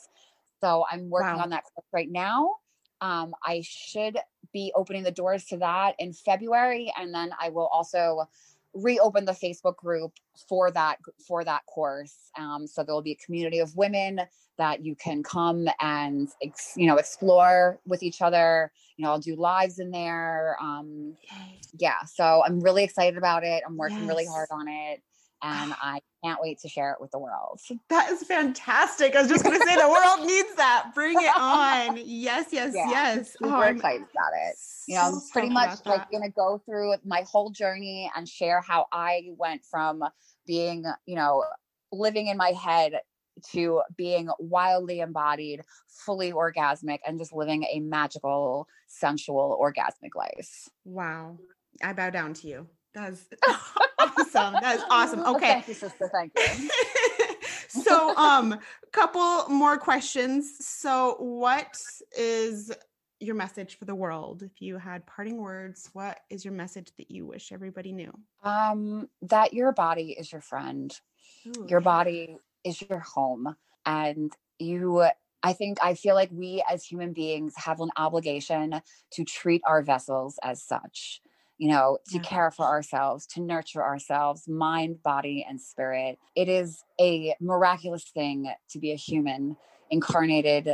[0.60, 1.42] so i'm working wow.
[1.42, 2.48] on that right now
[3.00, 4.16] um, i should
[4.52, 8.26] be opening the doors to that in february and then i will also
[8.74, 10.12] reopen the Facebook group
[10.48, 12.14] for that for that course.
[12.38, 14.20] Um, so there will be a community of women
[14.58, 18.72] that you can come and ex, you know explore with each other.
[18.96, 20.56] You know, I'll do lives in there.
[20.60, 21.16] Um,
[21.78, 23.62] yeah, so I'm really excited about it.
[23.66, 24.08] I'm working yes.
[24.08, 25.02] really hard on it,
[25.42, 27.60] and I can't wait to share it with the world.
[27.88, 29.16] That is fantastic.
[29.16, 30.92] I was just going to say the world needs that.
[30.94, 31.98] Bring it on.
[32.04, 33.32] Yes, yes, Yeah, yes.
[33.32, 34.56] Super Oh, I'm excited about it.
[34.86, 38.60] You know, I'm pretty much like going to go through my whole journey and share
[38.60, 40.04] how I went from
[40.46, 41.44] being, you know,
[41.90, 43.00] living in my head
[43.52, 50.68] to being wildly embodied, fully orgasmic, and just living a magical, sensual, orgasmic life.
[50.84, 51.38] Wow.
[51.82, 52.66] I bow down to you.
[52.94, 53.24] That's
[54.34, 54.60] awesome.
[54.60, 55.20] That is awesome.
[55.32, 55.46] Okay.
[55.46, 56.10] Thank you, sister.
[56.12, 56.68] Thank you.
[57.82, 58.58] so um
[58.92, 60.56] couple more questions.
[60.60, 61.80] So what
[62.16, 62.70] is
[63.20, 64.42] your message for the world?
[64.42, 68.12] If you had parting words, what is your message that you wish everybody knew?
[68.42, 70.92] Um, that your body is your friend.
[71.46, 73.56] Ooh, your body is your home
[73.86, 75.04] and you
[75.42, 78.80] i think i feel like we as human beings have an obligation
[79.10, 81.20] to treat our vessels as such
[81.62, 82.22] you know to Yeah.
[82.32, 88.38] care for ourselves to nurture ourselves mind body and spirit it is a miraculous thing
[88.70, 89.56] to be a human
[89.96, 90.64] incarnated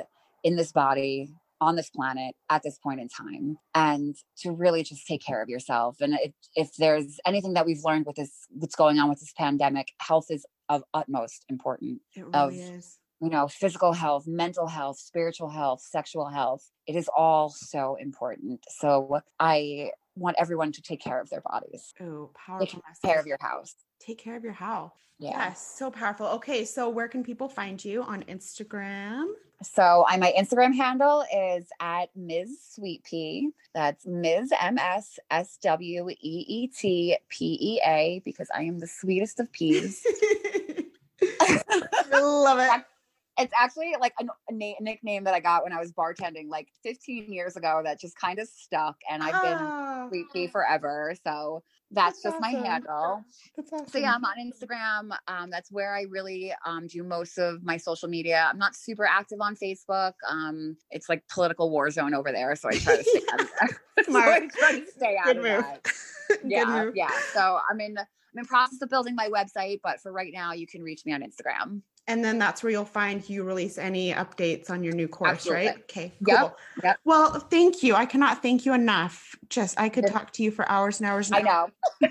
[0.42, 1.14] in this body
[1.60, 5.48] on this planet at this point in time and to really just take care of
[5.54, 9.20] yourself and if, if there's anything that we've learned with this what's going on with
[9.20, 12.98] this pandemic health is of utmost important It of- really is.
[13.20, 18.64] you know physical health mental health spiritual health sexual health it is all so important
[18.80, 23.26] so i want everyone to take care of their bodies Oh, powerful take care of
[23.26, 24.92] your house Take care of your house.
[25.18, 26.26] yeah Yes, so powerful.
[26.38, 29.26] Okay, so where can people find you on Instagram?
[29.62, 32.58] so I my Instagram handle is at Ms.
[32.74, 33.50] Sweet Pea.
[33.74, 34.52] That's Ms.
[34.60, 39.40] M S S W E E T P E A because I am the sweetest
[39.40, 40.00] of peas.
[41.22, 42.84] I love it.
[43.38, 46.68] it's actually like a, a na- nickname that I got when I was bartending like
[46.82, 51.14] 15 years ago that just kind of stuck and I've been Ah, Sweet forever.
[51.24, 53.24] So that's, That's just my handle.
[53.58, 53.86] Awesome.
[53.86, 55.16] So yeah, I'm on Instagram.
[55.26, 58.46] Um, that's where I really um, do most of my social media.
[58.50, 60.12] I'm not super active on Facebook.
[60.28, 63.48] Um, it's like political war zone over there, so I try to stay out of
[63.60, 64.04] that.
[64.04, 65.62] so try to stay out Good of move.
[65.62, 65.86] that.
[66.44, 66.94] Yeah, move.
[66.94, 67.08] yeah.
[67.32, 70.66] So I'm in I'm in process of building my website, but for right now, you
[70.66, 71.80] can reach me on Instagram.
[72.08, 75.76] And then that's where you'll find you release any updates on your new course, right?
[75.80, 76.10] Okay.
[76.26, 76.56] Yep, Cool.
[76.82, 76.98] yep.
[77.04, 77.94] Well, thank you.
[77.94, 79.36] I cannot thank you enough.
[79.50, 81.30] Just I could talk to you for hours and hours.
[81.30, 81.68] And I know.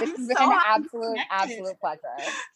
[0.00, 2.00] This has been an absolute, absolute pleasure.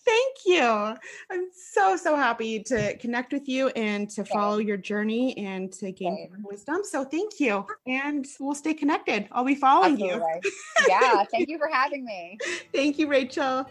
[0.04, 0.62] Thank you.
[0.62, 5.92] I'm so so happy to connect with you and to follow your journey and to
[5.92, 6.42] gain Same.
[6.42, 6.80] wisdom.
[6.84, 9.28] So thank you, and we'll stay connected.
[9.30, 10.24] I'll be following you.
[10.88, 11.24] Yeah.
[11.30, 12.38] Thank you for having me.
[12.72, 13.66] Thank you, Rachel.